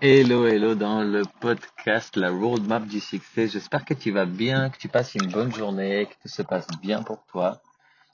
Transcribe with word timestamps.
Hello, 0.00 0.46
hello 0.46 0.76
dans 0.76 1.02
le 1.02 1.24
podcast 1.40 2.16
La 2.16 2.30
Roadmap 2.30 2.86
du 2.86 3.00
succès. 3.00 3.48
J'espère 3.48 3.84
que 3.84 3.94
tu 3.94 4.12
vas 4.12 4.26
bien, 4.26 4.70
que 4.70 4.78
tu 4.78 4.86
passes 4.86 5.16
une 5.16 5.26
bonne 5.26 5.52
journée, 5.52 6.06
que 6.06 6.14
tout 6.22 6.28
se 6.28 6.42
passe 6.42 6.68
bien 6.80 7.02
pour 7.02 7.26
toi. 7.26 7.60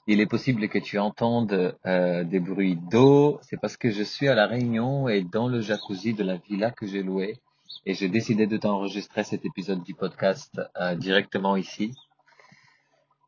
Il 0.07 0.19
est 0.19 0.25
possible 0.25 0.67
que 0.67 0.79
tu 0.79 0.97
entendes 0.97 1.77
euh, 1.85 2.23
des 2.23 2.39
bruits 2.39 2.75
d'eau. 2.75 3.37
C'est 3.43 3.61
parce 3.61 3.77
que 3.77 3.91
je 3.91 4.01
suis 4.01 4.27
à 4.27 4.33
La 4.33 4.47
Réunion 4.47 5.07
et 5.07 5.21
dans 5.21 5.47
le 5.47 5.61
jacuzzi 5.61 6.15
de 6.15 6.23
la 6.23 6.37
villa 6.37 6.71
que 6.71 6.87
j'ai 6.87 7.03
louée. 7.03 7.37
Et 7.85 7.93
j'ai 7.93 8.09
décidé 8.09 8.47
de 8.47 8.57
t'enregistrer 8.57 9.23
cet 9.23 9.45
épisode 9.45 9.83
du 9.83 9.93
podcast 9.93 10.59
euh, 10.81 10.95
directement 10.95 11.55
ici. 11.55 11.93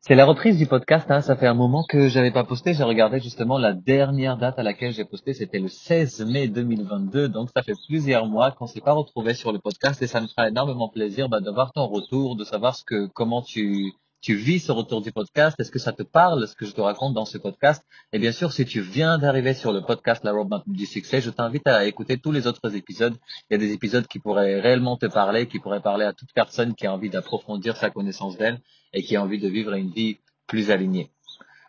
C'est 0.08 0.14
la 0.14 0.24
reprise 0.24 0.56
du 0.56 0.64
podcast, 0.64 1.10
hein. 1.10 1.20
ça 1.20 1.36
fait 1.36 1.46
un 1.46 1.52
moment 1.52 1.84
que 1.86 2.08
j'avais 2.08 2.30
pas 2.30 2.42
posté. 2.42 2.72
J'ai 2.72 2.82
regardé 2.82 3.20
justement 3.20 3.58
la 3.58 3.74
dernière 3.74 4.38
date 4.38 4.58
à 4.58 4.62
laquelle 4.62 4.90
j'ai 4.90 5.04
posté, 5.04 5.34
c'était 5.34 5.58
le 5.58 5.68
16 5.68 6.24
mai 6.24 6.48
2022. 6.48 7.28
Donc 7.28 7.50
ça 7.54 7.62
fait 7.62 7.74
plusieurs 7.86 8.24
mois 8.24 8.50
qu'on 8.52 8.66
s'est 8.66 8.80
pas 8.80 8.92
retrouvé 8.92 9.34
sur 9.34 9.52
le 9.52 9.58
podcast 9.58 10.00
et 10.00 10.06
ça 10.06 10.22
me 10.22 10.26
fera 10.26 10.48
énormément 10.48 10.88
plaisir 10.88 11.28
bah, 11.28 11.40
de 11.40 11.50
voir 11.50 11.72
ton 11.72 11.86
retour, 11.88 12.36
de 12.36 12.44
savoir 12.44 12.74
ce 12.74 12.84
que 12.84 13.06
comment 13.08 13.42
tu 13.42 13.92
tu 14.20 14.34
vis 14.34 14.58
ce 14.58 14.72
retour 14.72 15.00
du 15.00 15.12
podcast 15.12 15.58
Est-ce 15.60 15.70
que 15.70 15.78
ça 15.78 15.92
te 15.92 16.02
parle, 16.02 16.48
ce 16.48 16.54
que 16.54 16.66
je 16.66 16.72
te 16.72 16.80
raconte 16.80 17.14
dans 17.14 17.24
ce 17.24 17.38
podcast? 17.38 17.84
Et 18.12 18.18
bien 18.18 18.32
sûr, 18.32 18.52
si 18.52 18.64
tu 18.64 18.80
viens 18.80 19.18
d'arriver 19.18 19.54
sur 19.54 19.72
le 19.72 19.82
podcast 19.82 20.24
La 20.24 20.32
Roadmap 20.32 20.62
du 20.66 20.86
succès, 20.86 21.20
je 21.20 21.30
t'invite 21.30 21.66
à 21.66 21.86
écouter 21.86 22.18
tous 22.18 22.32
les 22.32 22.46
autres 22.46 22.74
épisodes. 22.74 23.14
Il 23.48 23.54
y 23.54 23.56
a 23.56 23.58
des 23.58 23.72
épisodes 23.72 24.06
qui 24.06 24.18
pourraient 24.18 24.60
réellement 24.60 24.96
te 24.96 25.06
parler, 25.06 25.46
qui 25.46 25.60
pourraient 25.60 25.82
parler 25.82 26.04
à 26.04 26.12
toute 26.12 26.32
personne 26.32 26.74
qui 26.74 26.86
a 26.86 26.92
envie 26.92 27.10
d'approfondir 27.10 27.76
sa 27.76 27.90
connaissance 27.90 28.36
d'elle 28.36 28.60
et 28.92 29.02
qui 29.02 29.16
a 29.16 29.22
envie 29.22 29.38
de 29.38 29.48
vivre 29.48 29.72
une 29.74 29.90
vie 29.90 30.18
plus 30.46 30.70
alignée. 30.70 31.10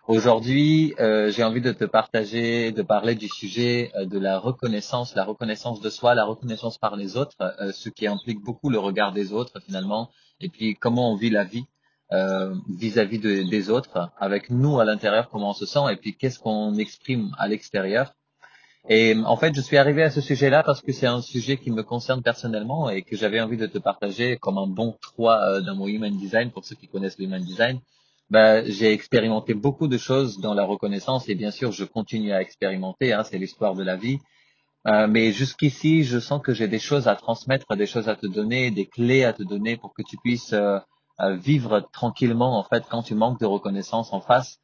Aujourd'hui, 0.07 0.95
euh, 0.99 1.29
j'ai 1.29 1.43
envie 1.43 1.61
de 1.61 1.71
te 1.71 1.85
partager, 1.85 2.71
de 2.71 2.81
parler 2.81 3.13
du 3.13 3.27
sujet 3.27 3.91
euh, 3.95 4.05
de 4.05 4.17
la 4.17 4.39
reconnaissance, 4.39 5.13
la 5.13 5.23
reconnaissance 5.23 5.81
de 5.81 5.89
soi, 5.91 6.15
la 6.15 6.25
reconnaissance 6.25 6.79
par 6.79 6.95
les 6.95 7.15
autres, 7.15 7.35
euh, 7.41 7.71
ce 7.71 7.89
qui 7.89 8.07
implique 8.07 8.39
beaucoup 8.39 8.71
le 8.71 8.79
regard 8.79 9.11
des 9.11 9.33
autres 9.33 9.59
finalement, 9.59 10.09
et 10.41 10.49
puis 10.49 10.73
comment 10.73 11.11
on 11.11 11.15
vit 11.15 11.29
la 11.29 11.43
vie 11.43 11.65
euh, 12.11 12.55
vis-à-vis 12.67 13.19
des 13.19 13.69
autres, 13.69 14.09
avec 14.17 14.49
nous 14.49 14.79
à 14.79 14.85
l'intérieur, 14.85 15.29
comment 15.29 15.51
on 15.51 15.53
se 15.53 15.65
sent, 15.65 15.91
et 15.91 15.95
puis 15.95 16.15
qu'est-ce 16.15 16.39
qu'on 16.39 16.75
exprime 16.75 17.35
à 17.37 17.47
l'extérieur. 17.47 18.13
Et 18.87 19.15
en 19.25 19.35
fait, 19.35 19.53
je 19.53 19.61
suis 19.61 19.77
arrivé 19.77 20.03
à 20.03 20.09
ce 20.09 20.21
sujet-là 20.21 20.63
parce 20.63 20.81
que 20.81 20.91
c'est 20.91 21.05
un 21.05 21.21
sujet 21.21 21.57
qui 21.57 21.69
me 21.69 21.83
concerne 21.83 22.23
personnellement 22.23 22.89
et 22.89 23.03
que 23.03 23.15
j'avais 23.15 23.41
envie 23.41 23.57
de 23.57 23.67
te 23.67 23.77
partager 23.77 24.37
comme 24.37 24.57
un 24.57 24.67
bon 24.67 24.97
3 25.01 25.35
euh, 25.35 25.61
dans 25.61 25.75
mon 25.75 25.87
Human 25.87 26.15
Design, 26.17 26.49
pour 26.51 26.65
ceux 26.65 26.75
qui 26.75 26.87
connaissent 26.87 27.19
le 27.19 27.25
Human 27.25 27.43
Design. 27.43 27.79
Ben, 28.29 28.63
j'ai 28.65 28.93
expérimenté 28.93 29.53
beaucoup 29.53 29.87
de 29.87 29.97
choses 29.97 30.39
dans 30.39 30.53
la 30.53 30.63
reconnaissance 30.63 31.27
et 31.29 31.35
bien 31.35 31.51
sûr, 31.51 31.71
je 31.71 31.83
continue 31.83 32.31
à 32.31 32.41
expérimenter, 32.41 33.11
hein, 33.11 33.23
c'est 33.23 33.37
l'histoire 33.37 33.75
de 33.75 33.83
la 33.83 33.95
vie. 33.95 34.19
Euh, 34.87 35.07
mais 35.07 35.33
jusqu'ici, 35.33 36.03
je 36.03 36.19
sens 36.19 36.41
que 36.41 36.53
j'ai 36.53 36.67
des 36.67 36.79
choses 36.79 37.07
à 37.07 37.15
transmettre, 37.15 37.75
des 37.75 37.85
choses 37.85 38.07
à 38.07 38.15
te 38.15 38.27
donner, 38.27 38.71
des 38.71 38.85
clés 38.85 39.25
à 39.25 39.33
te 39.33 39.43
donner 39.43 39.77
pour 39.77 39.93
que 39.93 40.01
tu 40.03 40.15
puisses 40.17 40.53
euh, 40.53 40.79
vivre 41.21 41.89
tranquillement 41.91 42.57
en 42.57 42.63
fait 42.63 42.83
quand 42.89 43.03
tu 43.03 43.15
manques 43.15 43.39
de 43.39 43.45
reconnaissance 43.45 44.13
en 44.13 44.21
face. 44.21 44.59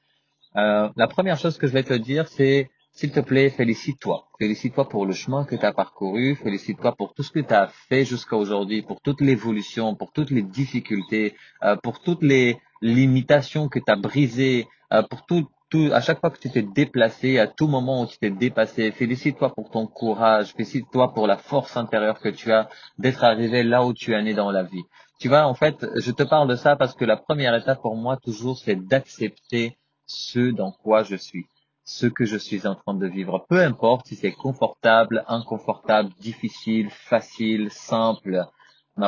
Euh, 0.58 0.90
la 0.96 1.08
première 1.08 1.38
chose 1.38 1.58
que 1.58 1.68
je 1.68 1.74
vais 1.74 1.84
te 1.84 1.94
dire, 1.94 2.28
c'est 2.28 2.70
s'il 2.94 3.12
te 3.12 3.20
plaît, 3.20 3.50
félicite-toi. 3.50 4.26
Félicite-toi 4.40 4.88
pour 4.88 5.06
le 5.06 5.12
chemin 5.12 5.44
que 5.44 5.56
tu 5.56 5.66
as 5.66 5.74
parcouru, 5.74 6.36
félicite-toi 6.36 6.96
pour 6.96 7.14
tout 7.14 7.24
ce 7.24 7.32
que 7.32 7.42
tu 7.42 7.54
as 7.54 7.68
fait 7.90 8.06
jusqu'à 8.06 8.38
aujourd'hui, 8.38 8.84
pour 8.84 9.02
toute 9.02 9.20
l'évolution, 9.20 9.96
pour 9.96 10.14
toutes 10.14 10.32
les 10.32 10.44
difficultés, 10.44 11.36
euh, 11.64 11.76
pour 11.76 12.00
toutes 12.00 12.24
les 12.24 12.58
limitations 12.82 13.68
que 13.68 13.80
tu 13.80 13.92
as 13.92 13.98
brisées, 13.98 14.70
euh, 14.94 15.04
pour 15.04 15.26
tout, 15.26 15.46
tout, 15.70 15.90
à 15.92 16.00
chaque 16.00 16.22
fois 16.22 16.30
que 16.30 16.40
tu 16.40 16.50
t'es 16.50 16.62
déplacé, 16.62 17.38
à 17.38 17.48
tout 17.48 17.68
moment 17.68 18.04
où 18.04 18.08
tu 18.08 18.18
t'es 18.18 18.30
dépassé, 18.30 18.92
félicite-toi 18.92 19.54
pour 19.54 19.72
ton 19.72 19.88
courage, 19.88 20.54
félicite-toi 20.54 21.14
pour 21.14 21.28
la 21.28 21.36
force 21.36 21.76
intérieure 21.76 22.22
que 22.22 22.30
tu 22.30 22.54
as 22.54 22.70
d'être 22.98 23.26
arrivé 23.26 23.64
là 23.64 23.84
où 23.84 23.94
tu 23.94 24.14
es 24.14 24.22
né 24.22 24.34
dans 24.34 24.52
la 24.52 24.64
vie. 24.64 24.86
Tu 25.20 25.30
vois, 25.30 25.46
en 25.46 25.54
fait, 25.54 25.86
je 25.96 26.12
te 26.12 26.24
parle 26.24 26.50
de 26.50 26.56
ça 26.56 26.76
parce 26.76 26.94
que 26.94 27.06
la 27.06 27.18
première 27.18 27.56
étape 27.56 27.82
pour 27.82 27.96
moi 27.96 28.18
toujours, 28.18 28.58
c'est 28.58 28.76
d'accepter 28.76 29.78
ce 30.06 30.52
dans 30.52 30.72
quoi 30.72 31.04
je 31.04 31.16
suis, 31.16 31.46
ce 31.86 32.06
que 32.06 32.26
je 32.26 32.38
suis 32.38 32.68
en 32.68 32.76
train 32.76 32.94
de 32.94 33.08
vivre. 33.08 33.46
Peu 33.50 33.62
importe 33.62 34.08
si 34.08 34.16
c'est 34.16 34.34
confortable, 34.34 35.24
inconfortable, 35.28 36.10
difficile, 36.20 36.90
facile, 36.90 37.72
simple 37.72 38.46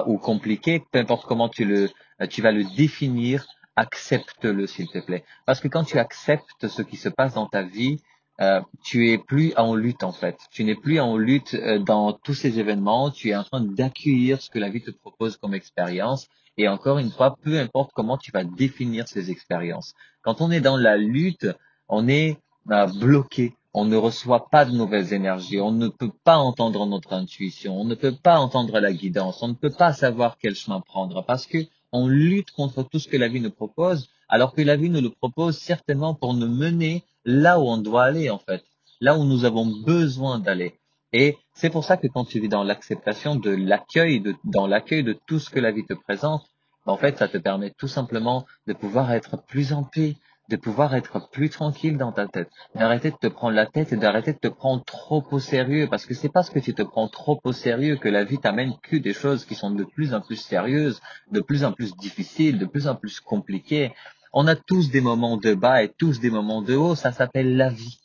ou 0.05 0.17
compliqué, 0.17 0.83
peu 0.91 0.99
importe 0.99 1.25
comment 1.25 1.49
tu 1.49 1.65
le, 1.65 1.89
tu 2.29 2.41
vas 2.41 2.51
le 2.51 2.63
définir, 2.75 3.45
accepte-le 3.75 4.65
s'il 4.67 4.87
te 4.87 4.99
plaît. 4.99 5.23
Parce 5.45 5.59
que 5.59 5.67
quand 5.67 5.83
tu 5.83 5.99
acceptes 5.99 6.67
ce 6.67 6.81
qui 6.81 6.97
se 6.97 7.09
passe 7.09 7.35
dans 7.35 7.47
ta 7.47 7.63
vie, 7.63 8.01
euh, 8.39 8.61
tu 8.83 9.09
es 9.11 9.17
plus 9.17 9.53
en 9.57 9.75
lutte 9.75 10.03
en 10.03 10.11
fait. 10.11 10.37
Tu 10.51 10.63
n'es 10.63 10.75
plus 10.75 10.99
en 10.99 11.17
lutte 11.17 11.55
euh, 11.55 11.79
dans 11.79 12.13
tous 12.13 12.35
ces 12.35 12.59
événements. 12.59 13.09
Tu 13.09 13.29
es 13.29 13.35
en 13.35 13.43
train 13.43 13.61
d'accueillir 13.61 14.41
ce 14.41 14.49
que 14.49 14.59
la 14.59 14.69
vie 14.69 14.81
te 14.81 14.91
propose 14.91 15.37
comme 15.37 15.55
expérience. 15.55 16.27
Et 16.57 16.67
encore 16.67 16.99
une 16.99 17.11
fois, 17.11 17.35
peu 17.41 17.59
importe 17.59 17.91
comment 17.93 18.17
tu 18.17 18.31
vas 18.31 18.43
définir 18.43 19.07
ces 19.07 19.31
expériences. 19.31 19.93
Quand 20.21 20.41
on 20.41 20.51
est 20.51 20.61
dans 20.61 20.77
la 20.77 20.97
lutte, 20.97 21.47
on 21.89 22.07
est 22.07 22.37
euh, 22.71 22.87
bloqué. 22.99 23.55
On 23.73 23.85
ne 23.85 23.95
reçoit 23.95 24.49
pas 24.49 24.65
de 24.65 24.71
nouvelles 24.71 25.13
énergies. 25.13 25.59
On 25.59 25.71
ne 25.71 25.87
peut 25.87 26.11
pas 26.23 26.37
entendre 26.37 26.85
notre 26.85 27.13
intuition. 27.13 27.79
On 27.79 27.85
ne 27.85 27.95
peut 27.95 28.15
pas 28.15 28.39
entendre 28.39 28.79
la 28.79 28.93
guidance. 28.93 29.41
On 29.41 29.47
ne 29.47 29.53
peut 29.53 29.73
pas 29.75 29.93
savoir 29.93 30.37
quel 30.39 30.55
chemin 30.55 30.81
prendre 30.81 31.23
parce 31.25 31.47
que 31.47 31.59
on 31.91 32.07
lutte 32.07 32.51
contre 32.51 32.83
tout 32.83 32.99
ce 32.99 33.07
que 33.07 33.17
la 33.17 33.27
vie 33.29 33.39
nous 33.39 33.51
propose, 33.51 34.09
alors 34.27 34.53
que 34.53 34.61
la 34.61 34.75
vie 34.75 34.89
nous 34.89 35.01
le 35.01 35.09
propose 35.09 35.57
certainement 35.57 36.13
pour 36.13 36.33
nous 36.33 36.49
mener 36.49 37.03
là 37.27 37.59
où 37.59 37.63
on 37.63 37.77
doit 37.77 38.05
aller 38.05 38.29
en 38.29 38.39
fait, 38.39 38.63
là 39.01 39.15
où 39.17 39.25
nous 39.25 39.43
avons 39.43 39.65
besoin 39.85 40.39
d'aller. 40.39 40.79
Et 41.11 41.37
c'est 41.53 41.69
pour 41.69 41.83
ça 41.83 41.97
que 41.97 42.07
quand 42.07 42.25
tu 42.25 42.39
vis 42.39 42.49
dans 42.49 42.63
l'acceptation 42.63 43.35
de 43.35 43.51
l'accueil, 43.51 44.21
de, 44.21 44.33
dans 44.45 44.65
l'accueil 44.65 45.03
de 45.03 45.17
tout 45.27 45.39
ce 45.39 45.49
que 45.49 45.59
la 45.59 45.71
vie 45.71 45.85
te 45.85 45.93
présente, 45.93 46.45
ben, 46.85 46.93
en 46.93 46.97
fait, 46.97 47.17
ça 47.17 47.27
te 47.27 47.37
permet 47.37 47.71
tout 47.77 47.89
simplement 47.89 48.45
de 48.65 48.73
pouvoir 48.73 49.11
être 49.11 49.43
plus 49.45 49.73
en 49.73 49.83
paix, 49.83 50.15
de 50.49 50.55
pouvoir 50.55 50.95
être 50.95 51.29
plus 51.29 51.49
tranquille 51.49 51.97
dans 51.97 52.13
ta 52.13 52.27
tête, 52.27 52.49
d'arrêter 52.75 53.11
de 53.11 53.17
te 53.17 53.27
prendre 53.27 53.55
la 53.55 53.65
tête 53.65 53.91
et 53.91 53.97
d'arrêter 53.97 54.31
de 54.31 54.37
te 54.37 54.47
prendre 54.47 54.85
trop 54.85 55.21
au 55.31 55.39
sérieux, 55.39 55.87
parce 55.89 56.05
que 56.05 56.13
c'est 56.13 56.29
parce 56.29 56.49
que 56.49 56.59
tu 56.59 56.73
te 56.73 56.83
prends 56.83 57.09
trop 57.09 57.41
au 57.43 57.51
sérieux 57.51 57.97
que 57.97 58.07
la 58.07 58.23
vie 58.23 58.37
t'amène 58.37 58.73
que 58.81 58.95
des 58.95 59.13
choses 59.13 59.43
qui 59.45 59.55
sont 59.55 59.71
de 59.71 59.83
plus 59.83 60.13
en 60.13 60.21
plus 60.21 60.37
sérieuses, 60.37 61.01
de 61.31 61.41
plus 61.41 61.65
en 61.65 61.73
plus 61.73 61.93
difficiles, 61.97 62.57
de 62.57 62.65
plus 62.65 62.87
en 62.87 62.95
plus 62.95 63.19
compliquées, 63.19 63.91
on 64.33 64.47
a 64.47 64.55
tous 64.55 64.91
des 64.91 65.01
moments 65.01 65.37
de 65.37 65.53
bas 65.53 65.83
et 65.83 65.89
tous 65.97 66.19
des 66.19 66.29
moments 66.29 66.61
de 66.61 66.75
haut, 66.75 66.95
ça 66.95 67.11
s'appelle 67.11 67.57
la 67.57 67.69
vie. 67.69 67.99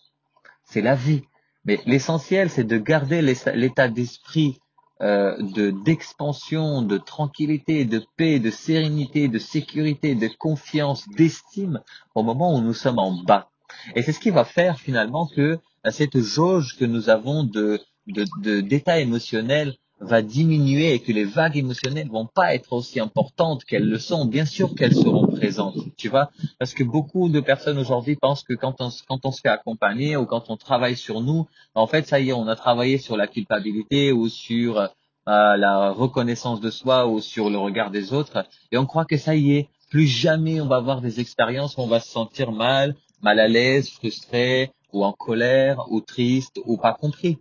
C'est 0.64 0.82
la 0.82 0.94
vie. 0.94 1.22
Mais 1.64 1.80
l'essentiel, 1.86 2.50
c'est 2.50 2.64
de 2.64 2.78
garder 2.78 3.22
l'état 3.22 3.88
d'esprit 3.88 4.58
euh, 5.00 5.36
de 5.40 5.70
d'expansion, 5.70 6.82
de 6.82 6.96
tranquillité, 6.96 7.84
de 7.84 8.04
paix, 8.16 8.38
de 8.38 8.50
sérénité, 8.50 9.28
de 9.28 9.38
sécurité, 9.38 10.14
de 10.14 10.28
confiance, 10.38 11.08
d'estime 11.08 11.80
au 12.14 12.22
moment 12.22 12.54
où 12.56 12.60
nous 12.60 12.74
sommes 12.74 12.98
en 12.98 13.12
bas. 13.24 13.48
Et 13.96 14.02
c'est 14.02 14.12
ce 14.12 14.20
qui 14.20 14.30
va 14.30 14.44
faire 14.44 14.78
finalement 14.78 15.26
que 15.26 15.58
cette 15.90 16.20
jauge 16.20 16.76
que 16.78 16.84
nous 16.84 17.08
avons 17.08 17.42
de 17.42 17.80
d'état 18.06 18.98
émotionnel 18.98 19.76
va 20.02 20.22
diminuer 20.22 20.94
et 20.94 20.98
que 21.00 21.12
les 21.12 21.24
vagues 21.24 21.56
émotionnelles 21.56 22.08
vont 22.08 22.26
pas 22.26 22.54
être 22.54 22.72
aussi 22.72 23.00
importantes 23.00 23.64
qu'elles 23.64 23.88
le 23.88 23.98
sont, 23.98 24.24
bien 24.26 24.44
sûr 24.44 24.74
qu'elles 24.74 24.94
seront 24.94 25.26
présentes, 25.28 25.76
tu 25.96 26.08
vois, 26.08 26.30
parce 26.58 26.74
que 26.74 26.84
beaucoup 26.84 27.28
de 27.28 27.40
personnes 27.40 27.78
aujourd'hui 27.78 28.16
pensent 28.16 28.42
que 28.42 28.54
quand 28.54 28.80
on, 28.80 28.90
quand 29.08 29.24
on 29.24 29.32
se 29.32 29.40
fait 29.40 29.48
accompagner 29.48 30.16
ou 30.16 30.26
quand 30.26 30.50
on 30.50 30.56
travaille 30.56 30.96
sur 30.96 31.20
nous, 31.20 31.46
en 31.74 31.86
fait, 31.86 32.06
ça 32.06 32.20
y 32.20 32.30
est, 32.30 32.32
on 32.32 32.48
a 32.48 32.56
travaillé 32.56 32.98
sur 32.98 33.16
la 33.16 33.26
culpabilité 33.26 34.12
ou 34.12 34.28
sur 34.28 34.78
euh, 34.78 34.88
la 35.26 35.90
reconnaissance 35.90 36.60
de 36.60 36.70
soi 36.70 37.06
ou 37.06 37.20
sur 37.20 37.50
le 37.50 37.58
regard 37.58 37.90
des 37.90 38.12
autres, 38.12 38.44
et 38.70 38.78
on 38.78 38.86
croit 38.86 39.04
que 39.04 39.16
ça 39.16 39.36
y 39.36 39.52
est, 39.52 39.68
plus 39.90 40.06
jamais 40.06 40.60
on 40.60 40.66
va 40.66 40.76
avoir 40.76 41.00
des 41.00 41.20
expériences 41.20 41.76
où 41.76 41.80
on 41.82 41.86
va 41.86 42.00
se 42.00 42.08
sentir 42.08 42.50
mal, 42.50 42.96
mal 43.22 43.38
à 43.38 43.46
l'aise, 43.46 43.90
frustré, 43.90 44.70
ou 44.92 45.04
en 45.04 45.12
colère, 45.12 45.86
ou 45.90 46.00
triste, 46.00 46.58
ou 46.64 46.76
pas 46.76 46.92
compris. 46.92 47.38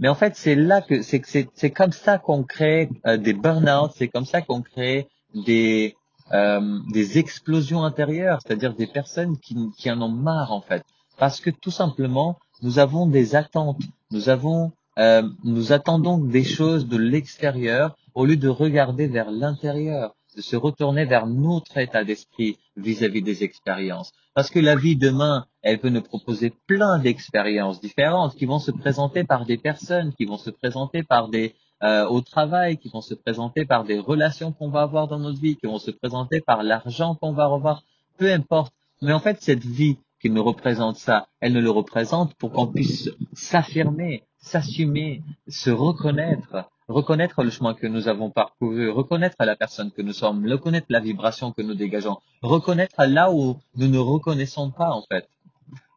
Mais 0.00 0.08
en 0.08 0.14
fait, 0.14 0.34
c'est 0.34 0.54
là 0.54 0.80
que 0.80 1.02
c'est 1.02 1.22
c'est 1.54 1.70
comme 1.70 1.92
ça 1.92 2.18
qu'on 2.18 2.42
crée 2.42 2.88
euh, 3.06 3.18
des 3.18 3.34
burn-out, 3.34 3.92
c'est 3.94 4.08
comme 4.08 4.24
ça 4.24 4.40
qu'on 4.40 4.62
crée 4.62 5.08
des 5.34 5.94
euh, 6.32 6.78
des 6.92 7.18
explosions 7.18 7.84
intérieures, 7.84 8.38
c'est-à-dire 8.42 8.74
des 8.74 8.86
personnes 8.86 9.38
qui 9.38 9.56
qui 9.76 9.90
en 9.90 10.00
ont 10.00 10.08
marre 10.08 10.52
en 10.52 10.62
fait, 10.62 10.82
parce 11.18 11.40
que 11.40 11.50
tout 11.50 11.70
simplement 11.70 12.38
nous 12.62 12.78
avons 12.78 13.06
des 13.06 13.36
attentes, 13.36 13.82
nous 14.10 14.30
avons 14.30 14.72
euh, 14.98 15.22
nous 15.44 15.72
attendons 15.72 16.16
des 16.16 16.44
choses 16.44 16.88
de 16.88 16.96
l'extérieur 16.96 17.94
au 18.14 18.24
lieu 18.24 18.36
de 18.36 18.48
regarder 18.48 19.06
vers 19.06 19.30
l'intérieur 19.30 20.14
se 20.38 20.56
retourner 20.56 21.04
vers 21.04 21.26
notre 21.26 21.78
état 21.78 22.04
d'esprit 22.04 22.58
vis-à-vis 22.76 23.22
des 23.22 23.44
expériences. 23.44 24.12
Parce 24.34 24.50
que 24.50 24.60
la 24.60 24.76
vie 24.76 24.96
demain, 24.96 25.46
elle 25.62 25.80
peut 25.80 25.88
nous 25.88 26.02
proposer 26.02 26.52
plein 26.66 26.98
d'expériences 26.98 27.80
différentes 27.80 28.36
qui 28.36 28.46
vont 28.46 28.58
se 28.58 28.70
présenter 28.70 29.24
par 29.24 29.44
des 29.44 29.58
personnes, 29.58 30.14
qui 30.14 30.24
vont 30.24 30.38
se 30.38 30.50
présenter 30.50 31.02
par 31.02 31.28
des 31.28 31.54
euh, 31.82 32.06
au 32.06 32.20
travail, 32.20 32.76
qui 32.76 32.90
vont 32.90 33.00
se 33.00 33.14
présenter 33.14 33.64
par 33.64 33.84
des 33.84 33.98
relations 33.98 34.52
qu'on 34.52 34.68
va 34.68 34.82
avoir 34.82 35.08
dans 35.08 35.18
notre 35.18 35.40
vie, 35.40 35.56
qui 35.56 35.66
vont 35.66 35.78
se 35.78 35.90
présenter 35.90 36.42
par 36.42 36.62
l'argent 36.62 37.14
qu'on 37.14 37.32
va 37.32 37.46
revoir, 37.46 37.84
peu 38.18 38.30
importe. 38.30 38.74
Mais 39.00 39.14
en 39.14 39.18
fait, 39.18 39.40
cette 39.40 39.64
vie 39.64 39.96
qui 40.20 40.28
nous 40.28 40.44
représente 40.44 40.96
ça, 40.96 41.28
elle 41.40 41.54
ne 41.54 41.60
le 41.60 41.70
représente 41.70 42.34
pour 42.34 42.52
qu'on 42.52 42.66
puisse 42.66 43.08
s'affirmer, 43.32 44.24
s'assumer, 44.36 45.22
se 45.48 45.70
reconnaître, 45.70 46.68
reconnaître 46.90 47.42
le 47.42 47.50
chemin 47.50 47.74
que 47.74 47.86
nous 47.86 48.08
avons 48.08 48.30
parcouru, 48.30 48.90
reconnaître 48.90 49.36
la 49.40 49.56
personne 49.56 49.90
que 49.90 50.02
nous 50.02 50.12
sommes, 50.12 50.46
reconnaître 50.50 50.86
la 50.90 51.00
vibration 51.00 51.52
que 51.52 51.62
nous 51.62 51.74
dégageons, 51.74 52.18
reconnaître 52.42 53.04
là 53.06 53.30
où 53.32 53.56
nous 53.76 53.88
ne 53.88 53.98
reconnaissons 53.98 54.70
pas 54.70 54.90
en 54.90 55.02
fait. 55.02 55.28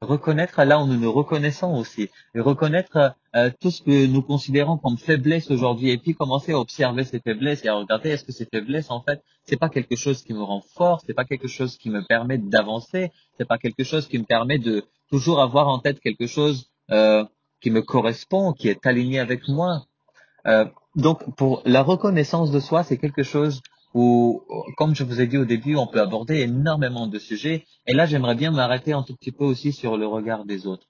Reconnaître 0.02 0.62
là 0.64 0.80
où 0.80 0.86
nous 0.86 1.00
nous 1.00 1.12
reconnaissons 1.12 1.74
aussi, 1.76 2.10
et 2.36 2.40
reconnaître 2.40 3.16
euh, 3.36 3.50
tout 3.60 3.72
ce 3.72 3.82
que 3.82 4.06
nous 4.06 4.22
considérons 4.22 4.78
comme 4.78 4.98
faiblesse 4.98 5.50
aujourd'hui, 5.50 5.90
et 5.90 5.98
puis 5.98 6.14
commencer 6.14 6.52
à 6.52 6.60
observer 6.60 7.06
ces 7.06 7.20
faiblesses 7.20 7.64
et 7.66 7.70
à 7.70 7.76
regarder 7.76 8.10
est-ce 8.10 8.26
que 8.26 8.34
ces 8.34 8.46
faiblesses 8.46 8.92
en 8.92 9.02
fait 9.02 9.24
c'est 9.46 9.58
pas 9.58 9.70
quelque 9.70 9.96
chose 9.96 10.24
qui 10.24 10.34
me 10.34 10.42
rend 10.42 10.62
fort, 10.62 11.02
c'est 11.06 11.14
pas 11.14 11.26
quelque 11.26 11.48
chose 11.48 11.78
qui 11.78 11.90
me 11.90 12.02
permet 12.02 12.38
d'avancer, 12.38 13.12
c'est 13.38 13.48
pas 13.48 13.58
quelque 13.58 13.84
chose 13.84 14.08
qui 14.08 14.18
me 14.18 14.24
permet 14.24 14.58
de 14.58 14.86
toujours 15.10 15.42
avoir 15.42 15.68
en 15.68 15.80
tête 15.80 16.00
quelque 16.00 16.28
chose 16.28 16.70
euh, 16.92 17.26
qui 17.62 17.72
me 17.72 17.82
correspond, 17.82 18.54
qui 18.54 18.70
est 18.70 18.86
aligné 18.86 19.20
avec 19.20 19.48
moi. 19.48 19.86
Euh, 20.48 20.66
donc 20.96 21.36
pour 21.36 21.62
la 21.66 21.82
reconnaissance 21.82 22.52
de 22.52 22.60
soi, 22.60 22.84
c'est 22.84 22.98
quelque 22.98 23.24
chose 23.24 23.62
où, 23.94 24.44
comme 24.78 24.96
je 24.96 25.04
vous 25.04 25.22
ai 25.22 25.28
dit 25.28 25.38
au 25.38 25.46
début, 25.46 25.76
on 25.76 25.88
peut 25.88 26.02
aborder 26.02 26.42
énormément 26.42 27.08
de 27.08 27.20
sujets. 27.20 27.66
Et 27.88 27.94
là, 27.94 28.06
j'aimerais 28.06 28.36
bien 28.36 28.52
m'arrêter 28.52 28.94
un 28.94 29.04
tout 29.04 29.16
petit 29.16 29.32
peu 29.32 29.44
aussi 29.44 29.72
sur 29.72 29.98
le 29.98 30.08
regard 30.08 30.46
des 30.46 30.66
autres. 30.66 30.88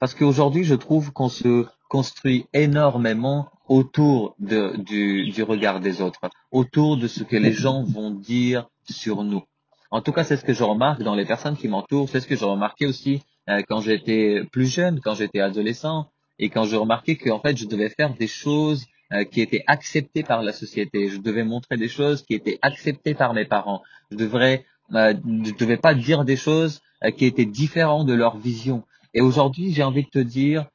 Parce 0.00 0.14
qu'aujourd'hui, 0.14 0.64
je 0.64 0.74
trouve 0.74 1.12
qu'on 1.12 1.28
se 1.28 1.66
construit 1.88 2.46
énormément 2.52 3.48
autour 3.68 4.34
de, 4.38 4.76
du, 4.78 5.30
du 5.30 5.42
regard 5.42 5.80
des 5.80 6.00
autres, 6.00 6.20
autour 6.50 6.96
de 6.96 7.06
ce 7.06 7.22
que 7.22 7.36
les 7.36 7.52
gens 7.52 7.84
vont 7.84 8.10
dire 8.10 8.68
sur 8.88 9.22
nous. 9.22 9.42
En 9.90 10.00
tout 10.00 10.12
cas, 10.12 10.24
c'est 10.24 10.36
ce 10.36 10.44
que 10.44 10.54
je 10.54 10.64
remarque 10.64 11.02
dans 11.02 11.14
les 11.14 11.26
personnes 11.26 11.56
qui 11.56 11.68
m'entourent, 11.68 12.08
c'est 12.08 12.20
ce 12.20 12.26
que 12.26 12.36
j'ai 12.36 12.44
remarqué 12.44 12.86
aussi 12.86 13.22
euh, 13.48 13.62
quand 13.68 13.80
j'étais 13.80 14.44
plus 14.50 14.66
jeune, 14.66 15.00
quand 15.00 15.14
j'étais 15.14 15.40
adolescent, 15.40 16.06
et 16.38 16.48
quand 16.48 16.64
je 16.64 16.76
remarquais 16.76 17.16
qu'en 17.16 17.40
fait, 17.40 17.56
je 17.56 17.66
devais 17.66 17.90
faire 17.90 18.14
des 18.14 18.26
choses 18.26 18.86
euh, 19.12 19.24
qui 19.24 19.40
étaient 19.40 19.64
acceptées 19.66 20.22
par 20.22 20.42
la 20.42 20.52
société. 20.52 21.08
Je 21.08 21.18
devais 21.18 21.44
montrer 21.44 21.76
des 21.76 21.88
choses 21.88 22.22
qui 22.22 22.34
étaient 22.34 22.58
acceptées 22.62 23.14
par 23.14 23.34
mes 23.34 23.44
parents. 23.44 23.82
Je 24.10 24.16
devrais, 24.16 24.64
euh, 24.94 25.14
je 25.44 25.52
devais 25.54 25.76
pas 25.76 25.94
dire 25.94 26.24
des 26.24 26.36
choses 26.36 26.80
euh, 27.04 27.10
qui 27.10 27.24
étaient 27.26 27.44
différentes 27.44 28.06
de 28.06 28.14
leur 28.14 28.36
vision. 28.36 28.84
Et 29.14 29.20
aujourd'hui, 29.20 29.72
j'ai 29.72 29.82
envie 29.82 30.04
de 30.04 30.10
te 30.10 30.18
dire, 30.18 30.66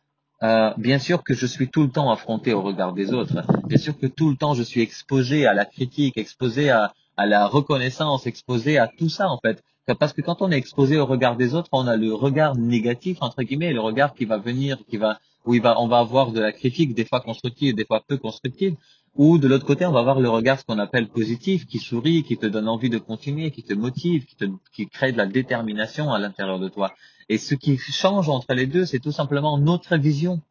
euh, 0.44 0.74
bien 0.78 1.00
sûr 1.00 1.24
que 1.24 1.34
je 1.34 1.46
suis 1.46 1.70
tout 1.70 1.84
le 1.84 1.90
temps 1.90 2.12
affronté 2.12 2.54
au 2.54 2.62
regard 2.62 2.94
des 2.94 3.14
autres. 3.14 3.42
Bien 3.68 3.78
sûr 3.78 3.98
que 3.98 4.08
tout 4.08 4.30
le 4.30 4.36
temps 4.36 4.54
je 4.54 4.64
suis 4.64 4.82
exposé 4.82 5.46
à 5.46 5.54
la 5.54 5.66
critique, 5.66 6.18
exposé 6.18 6.70
à, 6.70 6.94
à 7.16 7.26
la 7.26 7.48
reconnaissance, 7.48 8.28
exposé 8.28 8.78
à 8.78 8.88
tout 8.88 9.10
ça 9.10 9.30
en 9.30 9.40
fait. 9.40 9.64
Parce 10.00 10.14
que 10.14 10.22
quand 10.22 10.42
on 10.42 10.52
est 10.52 10.58
exposé 10.58 10.98
au 10.98 11.06
regard 11.06 11.36
des 11.38 11.54
autres, 11.54 11.70
on 11.72 11.88
a 11.88 11.96
le 11.96 12.14
regard 12.14 12.56
négatif 12.56 13.20
entre 13.22 13.44
guillemets, 13.44 13.72
le 13.72 13.82
regard 13.82 14.14
qui 14.14 14.26
va 14.26 14.38
venir, 14.38 14.80
qui 14.90 14.98
va 14.98 15.20
où 15.45 15.53
il 15.53 15.62
va, 15.62 15.80
on 15.80 15.88
va 15.88 16.00
avoir 16.00 16.31
de 16.31 16.39
la 16.39 16.51
critique, 16.51 16.94
des 16.94 17.06
fois 17.06 17.21
constructive, 17.21 17.75
des 17.75 17.86
fois 17.86 18.03
peu 18.07 18.18
constructive, 18.18 18.75
ou 19.15 19.38
de 19.38 19.47
l'autre 19.47 19.65
côté, 19.65 19.86
on 19.86 19.92
va 19.92 20.01
avoir 20.01 20.19
le 20.19 20.30
regard 20.30 20.59
ce 20.59 20.65
qu'on 20.65 20.80
appelle 20.80 21.07
positif, 21.07 21.65
qui 21.65 21.80
sourit, 21.80 22.24
qui 22.24 22.38
te 22.38 22.45
donne 22.45 22.68
envie 22.68 22.89
de 22.89 22.97
continuer, 22.97 23.51
qui 23.51 23.63
te 23.63 23.74
motive, 23.74 24.25
qui, 24.25 24.36
te, 24.36 24.45
qui 24.74 24.88
crée 24.88 25.13
de 25.13 25.18
la 25.18 25.25
détermination 25.25 26.12
à 26.12 26.19
l'intérieur 26.19 26.59
de 26.59 26.68
toi. 26.68 26.94
Et 27.30 27.38
ce 27.38 27.56
qui 27.56 27.77
change 27.77 28.27
entre 28.30 28.53
les 28.53 28.68
deux, 28.68 28.86
c'est 28.86 29.00
tout 29.00 29.13
simplement 29.13 29.57
notre 29.57 29.95
vision. 29.95 30.42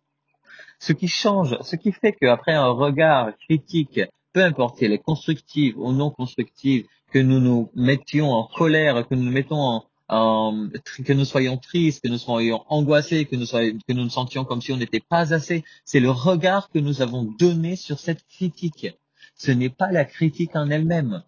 Ce 0.78 0.92
qui 0.92 1.08
change, 1.08 1.58
ce 1.62 1.76
qui 1.76 1.92
fait 1.92 2.12
qu'après 2.12 2.52
un 2.52 2.68
regard 2.68 3.36
critique, 3.36 4.00
peu 4.32 4.42
importe 4.42 4.78
si 4.78 4.86
elle 4.86 4.92
est 4.92 4.98
constructive 4.98 5.78
ou 5.78 5.92
non 5.92 6.10
constructive, 6.10 6.86
que 7.12 7.18
nous 7.18 7.40
nous 7.40 7.70
mettions 7.74 8.32
en 8.32 8.44
colère, 8.44 9.06
que 9.06 9.14
nous 9.14 9.22
nous 9.22 9.30
mettons 9.30 9.60
en, 9.60 9.84
euh, 10.14 10.68
que 11.04 11.12
nous 11.12 11.24
soyons 11.24 11.56
tristes, 11.56 12.02
que 12.02 12.08
nous 12.08 12.18
soyons 12.18 12.62
angoissés, 12.68 13.24
que 13.24 13.36
nous, 13.36 13.46
soyons, 13.46 13.78
sentions 14.08 14.44
comme 14.44 14.62
si 14.62 14.72
on 14.72 14.76
n'était 14.76 15.00
pas 15.00 15.34
assez. 15.34 15.64
C'est 15.84 16.00
le 16.00 16.10
regard 16.10 16.70
que 16.70 16.78
nous 16.78 17.02
avons 17.02 17.24
donné 17.38 17.76
sur 17.76 17.98
cette 17.98 18.24
critique. 18.28 18.88
Ce 19.34 19.50
n'est 19.50 19.70
pas 19.70 19.90
la 19.90 20.04
critique 20.04 20.54
en 20.54 20.70
elle-même. 20.70 21.22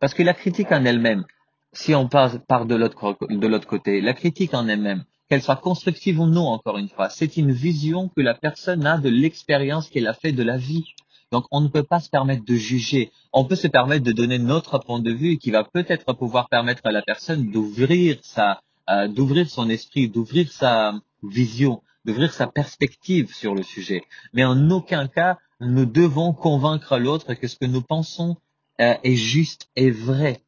Parce 0.00 0.14
que 0.14 0.22
la 0.22 0.34
critique 0.34 0.72
en 0.72 0.84
elle-même, 0.84 1.24
si 1.72 1.94
on 1.94 2.08
part, 2.08 2.40
part 2.46 2.66
de 2.66 2.74
l'autre 2.74 3.66
côté, 3.66 4.00
la 4.00 4.12
critique 4.12 4.54
en 4.54 4.68
elle-même, 4.68 5.04
qu'elle 5.30 5.42
soit 5.42 5.56
constructive 5.56 6.18
ou 6.20 6.26
non, 6.26 6.48
encore 6.48 6.76
une 6.76 6.88
fois, 6.88 7.08
c'est 7.08 7.36
une 7.36 7.52
vision 7.52 8.08
que 8.08 8.20
la 8.20 8.34
personne 8.34 8.84
a 8.84 8.98
de 8.98 9.08
l'expérience 9.08 9.88
qu'elle 9.88 10.08
a 10.08 10.14
fait 10.14 10.32
de 10.32 10.42
la 10.42 10.56
vie. 10.56 10.84
Donc, 11.32 11.46
on 11.50 11.60
ne 11.60 11.68
peut 11.68 11.84
pas 11.84 12.00
se 12.00 12.10
permettre 12.10 12.44
de 12.44 12.54
juger. 12.54 13.12
On 13.32 13.44
peut 13.44 13.56
se 13.56 13.68
permettre 13.68 14.04
de 14.04 14.12
donner 14.12 14.38
notre 14.38 14.78
point 14.78 15.00
de 15.00 15.12
vue 15.12 15.38
qui 15.38 15.50
va 15.50 15.64
peut-être 15.64 16.12
pouvoir 16.12 16.48
permettre 16.48 16.82
à 16.84 16.92
la 16.92 17.02
personne 17.02 17.50
d'ouvrir 17.50 18.18
sa, 18.22 18.60
euh, 18.88 19.06
d'ouvrir 19.06 19.48
son 19.48 19.70
esprit, 19.70 20.08
d'ouvrir 20.08 20.50
sa 20.50 20.94
vision, 21.22 21.82
d'ouvrir 22.04 22.32
sa 22.32 22.46
perspective 22.46 23.32
sur 23.32 23.54
le 23.54 23.62
sujet. 23.62 24.02
Mais 24.32 24.44
en 24.44 24.70
aucun 24.70 25.06
cas, 25.06 25.38
nous 25.60 25.86
devons 25.86 26.32
convaincre 26.32 26.98
l'autre 26.98 27.34
que 27.34 27.46
ce 27.46 27.56
que 27.56 27.66
nous 27.66 27.82
pensons 27.82 28.36
euh, 28.80 28.94
est 29.04 29.16
juste 29.16 29.68
et 29.76 29.90
vrai. 29.90 30.42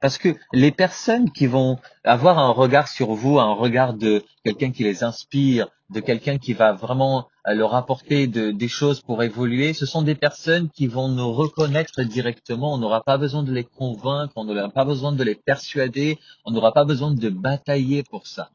Parce 0.00 0.18
que 0.18 0.36
les 0.52 0.70
personnes 0.70 1.30
qui 1.30 1.46
vont 1.46 1.78
avoir 2.04 2.38
un 2.38 2.50
regard 2.50 2.88
sur 2.88 3.14
vous, 3.14 3.38
un 3.38 3.52
regard 3.52 3.94
de 3.94 4.24
quelqu'un 4.44 4.70
qui 4.70 4.84
les 4.84 5.04
inspire, 5.04 5.68
de 5.90 6.00
quelqu'un 6.00 6.38
qui 6.38 6.52
va 6.52 6.72
vraiment 6.72 7.28
euh, 7.46 7.54
leur 7.54 7.74
apporter 7.74 8.26
de, 8.26 8.50
des 8.50 8.68
choses 8.68 9.00
pour 9.00 9.22
évoluer, 9.22 9.72
ce 9.72 9.86
sont 9.86 10.02
des 10.02 10.14
personnes 10.14 10.68
qui 10.70 10.86
vont 10.86 11.08
nous 11.08 11.32
reconnaître 11.32 12.02
directement. 12.02 12.74
On 12.74 12.78
n'aura 12.78 13.02
pas 13.02 13.16
besoin 13.16 13.42
de 13.42 13.52
les 13.52 13.64
convaincre, 13.64 14.32
on 14.36 14.44
n'aura 14.44 14.68
pas 14.68 14.84
besoin 14.84 15.12
de 15.12 15.24
les 15.24 15.34
persuader, 15.34 16.18
on 16.44 16.50
n'aura 16.50 16.72
pas 16.72 16.84
besoin 16.84 17.12
de 17.12 17.28
batailler 17.30 18.02
pour 18.02 18.26
ça. 18.26 18.50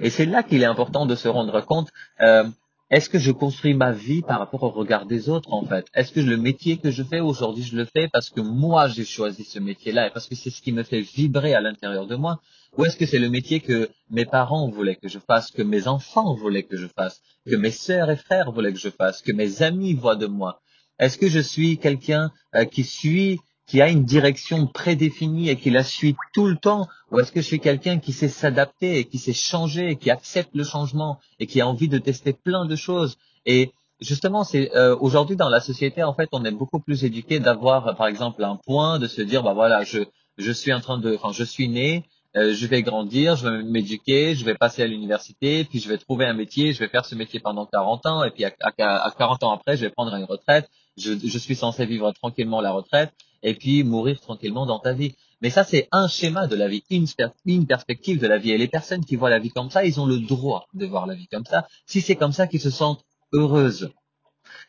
Et 0.00 0.10
c'est 0.10 0.26
là 0.26 0.42
qu'il 0.42 0.62
est 0.62 0.66
important 0.66 1.06
de 1.06 1.14
se 1.14 1.28
rendre 1.28 1.60
compte 1.60 1.90
euh, 2.20 2.44
est-ce 2.90 3.10
que 3.10 3.18
je 3.18 3.32
construis 3.32 3.74
ma 3.74 3.92
vie 3.92 4.22
par 4.22 4.38
rapport 4.38 4.62
au 4.62 4.70
regard 4.70 5.04
des 5.04 5.28
autres 5.28 5.52
en 5.52 5.64
fait? 5.64 5.86
Est-ce 5.94 6.10
que 6.12 6.20
le 6.20 6.38
métier 6.38 6.78
que 6.78 6.90
je 6.90 7.02
fais 7.02 7.20
aujourd'hui, 7.20 7.62
je 7.62 7.76
le 7.76 7.84
fais 7.84 8.08
parce 8.08 8.30
que 8.30 8.40
moi 8.40 8.88
j'ai 8.88 9.04
choisi 9.04 9.44
ce 9.44 9.58
métier-là 9.58 10.06
et 10.06 10.10
parce 10.10 10.26
que 10.26 10.34
c'est 10.34 10.48
ce 10.48 10.62
qui 10.62 10.72
me 10.72 10.82
fait 10.82 11.02
vibrer 11.02 11.54
à 11.54 11.60
l'intérieur 11.60 12.06
de 12.06 12.16
moi? 12.16 12.40
Ou 12.76 12.86
est-ce 12.86 12.96
que 12.96 13.04
c'est 13.04 13.18
le 13.18 13.28
métier 13.28 13.60
que 13.60 13.90
mes 14.10 14.24
parents 14.24 14.68
voulaient 14.68 14.96
que 14.96 15.08
je 15.08 15.18
fasse, 15.18 15.50
que 15.50 15.62
mes 15.62 15.86
enfants 15.86 16.34
voulaient 16.34 16.62
que 16.62 16.78
je 16.78 16.86
fasse, 16.86 17.20
que 17.46 17.56
mes 17.56 17.70
sœurs 17.70 18.10
et 18.10 18.16
frères 18.16 18.52
voulaient 18.52 18.72
que 18.72 18.78
je 18.78 18.90
fasse, 18.90 19.20
que 19.20 19.32
mes 19.32 19.62
amis 19.62 19.92
voient 19.92 20.16
de 20.16 20.26
moi? 20.26 20.60
Est-ce 20.98 21.18
que 21.18 21.28
je 21.28 21.40
suis 21.40 21.78
quelqu'un 21.78 22.32
euh, 22.54 22.64
qui 22.64 22.84
suit 22.84 23.38
qui 23.68 23.82
a 23.82 23.88
une 23.88 24.04
direction 24.04 24.66
prédéfinie 24.66 25.50
et 25.50 25.56
qui 25.56 25.70
la 25.70 25.84
suit 25.84 26.16
tout 26.32 26.46
le 26.46 26.56
temps 26.56 26.88
Ou 27.12 27.20
est-ce 27.20 27.30
que 27.30 27.40
je 27.40 27.46
suis 27.46 27.60
quelqu'un 27.60 27.98
qui 27.98 28.12
sait 28.12 28.28
s'adapter 28.28 28.98
et 28.98 29.04
qui 29.04 29.18
sait 29.18 29.34
changer 29.34 29.90
et 29.90 29.96
qui 29.96 30.10
accepte 30.10 30.50
le 30.54 30.64
changement 30.64 31.18
et 31.38 31.46
qui 31.46 31.60
a 31.60 31.68
envie 31.68 31.88
de 31.88 31.98
tester 31.98 32.32
plein 32.32 32.64
de 32.64 32.76
choses? 32.76 33.18
Et 33.44 33.72
justement, 34.00 34.42
c'est 34.42 34.74
euh, 34.74 34.96
aujourd'hui 34.98 35.36
dans 35.36 35.50
la 35.50 35.60
société, 35.60 36.02
en 36.02 36.14
fait, 36.14 36.30
on 36.32 36.44
est 36.44 36.50
beaucoup 36.50 36.80
plus 36.80 37.04
éduqué 37.04 37.40
d'avoir, 37.40 37.94
par 37.96 38.06
exemple, 38.06 38.42
un 38.42 38.56
point, 38.56 38.98
de 38.98 39.06
se 39.06 39.22
dire, 39.22 39.42
bah 39.42 39.52
voilà, 39.52 39.84
je 39.84 40.00
je 40.38 40.52
suis 40.52 40.72
en 40.72 40.80
train 40.80 40.98
de, 40.98 41.16
enfin, 41.16 41.32
je 41.32 41.42
suis 41.42 41.68
né, 41.68 42.04
euh, 42.36 42.54
je 42.54 42.66
vais 42.66 42.82
grandir, 42.82 43.36
je 43.36 43.48
vais 43.48 43.62
m'éduquer, 43.64 44.34
je 44.34 44.44
vais 44.44 44.54
passer 44.54 44.82
à 44.82 44.86
l'université, 44.86 45.64
puis 45.64 45.80
je 45.80 45.88
vais 45.88 45.98
trouver 45.98 46.26
un 46.26 46.32
métier, 46.32 46.72
je 46.72 46.78
vais 46.78 46.88
faire 46.88 47.04
ce 47.04 47.16
métier 47.16 47.40
pendant 47.40 47.66
40 47.66 48.06
ans, 48.06 48.22
et 48.24 48.30
puis 48.30 48.44
à, 48.44 48.52
à, 48.60 49.06
à 49.06 49.10
40 49.10 49.42
ans 49.42 49.52
après, 49.52 49.76
je 49.76 49.84
vais 49.84 49.90
prendre 49.90 50.14
une 50.14 50.24
retraite, 50.24 50.70
je, 50.98 51.38
suis 51.38 51.54
censé 51.54 51.86
vivre 51.86 52.12
tranquillement 52.12 52.60
la 52.60 52.72
retraite, 52.72 53.12
et 53.42 53.54
puis 53.54 53.84
mourir 53.84 54.20
tranquillement 54.20 54.66
dans 54.66 54.78
ta 54.78 54.92
vie. 54.92 55.14
Mais 55.40 55.50
ça, 55.50 55.62
c'est 55.64 55.88
un 55.92 56.08
schéma 56.08 56.46
de 56.46 56.56
la 56.56 56.68
vie, 56.68 56.82
une, 56.90 57.66
perspective 57.66 58.20
de 58.20 58.26
la 58.26 58.38
vie. 58.38 58.50
Et 58.50 58.58
les 58.58 58.68
personnes 58.68 59.04
qui 59.04 59.16
voient 59.16 59.30
la 59.30 59.38
vie 59.38 59.50
comme 59.50 59.70
ça, 59.70 59.84
ils 59.84 60.00
ont 60.00 60.06
le 60.06 60.18
droit 60.18 60.66
de 60.74 60.86
voir 60.86 61.06
la 61.06 61.14
vie 61.14 61.28
comme 61.28 61.44
ça, 61.44 61.66
si 61.86 62.00
c'est 62.00 62.16
comme 62.16 62.32
ça 62.32 62.46
qu'ils 62.46 62.60
se 62.60 62.70
sentent 62.70 63.04
heureuses. 63.32 63.90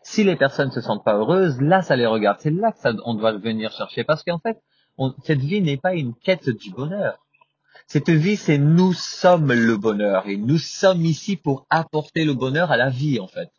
Si 0.04 0.24
les 0.24 0.36
personnes 0.36 0.72
se 0.72 0.82
sentent 0.82 1.04
pas 1.04 1.16
heureuses, 1.16 1.60
là, 1.62 1.82
ça 1.82 1.96
les 1.96 2.06
regarde. 2.06 2.38
C'est 2.40 2.52
là 2.52 2.72
que 2.72 2.90
on 3.06 3.16
doit 3.16 3.34
venir 3.34 3.72
chercher. 3.72 4.04
Parce 4.04 4.24
qu'en 4.24 4.40
fait, 4.40 4.62
cette 5.24 5.40
vie 5.40 5.62
n'est 5.62 5.78
pas 5.78 5.94
une 5.94 6.14
quête 6.14 6.50
du 6.50 6.72
bonheur. 6.72 7.18
Cette 7.88 8.10
vie, 8.10 8.36
c'est 8.36 8.60
nous 8.60 8.94
sommes 8.94 9.52
le 9.52 9.78
bonheur. 9.78 10.28
Et 10.28 10.38
nous 10.38 10.60
sommes 10.60 11.06
ici 11.06 11.36
pour 11.38 11.66
apporter 11.70 12.24
le 12.24 12.34
bonheur 12.34 12.72
à 12.72 12.78
la 12.78 12.90
vie, 12.90 13.20
en 13.20 13.28
fait. 13.28 13.50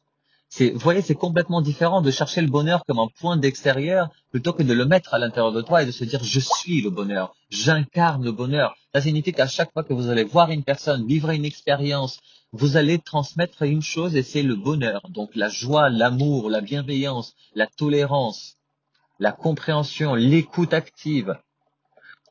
C'est, 0.52 0.70
vous 0.70 0.80
voyez, 0.80 1.00
c'est 1.00 1.14
complètement 1.14 1.62
différent 1.62 2.02
de 2.02 2.10
chercher 2.10 2.40
le 2.40 2.48
bonheur 2.48 2.84
comme 2.84 2.98
un 2.98 3.06
point 3.20 3.36
d'extérieur 3.36 4.10
plutôt 4.32 4.52
que 4.52 4.64
de 4.64 4.72
le 4.72 4.84
mettre 4.84 5.14
à 5.14 5.18
l'intérieur 5.20 5.52
de 5.52 5.62
toi 5.62 5.82
et 5.84 5.86
de 5.86 5.92
se 5.92 6.02
dire 6.02 6.24
je 6.24 6.40
suis 6.40 6.82
le 6.82 6.90
bonheur, 6.90 7.36
j'incarne 7.50 8.24
le 8.24 8.32
bonheur. 8.32 8.74
Ça 8.92 9.00
signifie 9.00 9.32
qu'à 9.32 9.46
chaque 9.46 9.72
fois 9.72 9.84
que 9.84 9.94
vous 9.94 10.08
allez 10.08 10.24
voir 10.24 10.50
une 10.50 10.64
personne, 10.64 11.06
vivre 11.06 11.30
une 11.30 11.44
expérience, 11.44 12.18
vous 12.50 12.76
allez 12.76 12.98
transmettre 12.98 13.62
une 13.62 13.80
chose 13.80 14.16
et 14.16 14.24
c'est 14.24 14.42
le 14.42 14.56
bonheur. 14.56 15.08
Donc 15.10 15.30
la 15.36 15.48
joie, 15.48 15.88
l'amour, 15.88 16.50
la 16.50 16.60
bienveillance, 16.60 17.34
la 17.54 17.68
tolérance, 17.68 18.56
la 19.20 19.30
compréhension, 19.30 20.16
l'écoute 20.16 20.74
active, 20.74 21.38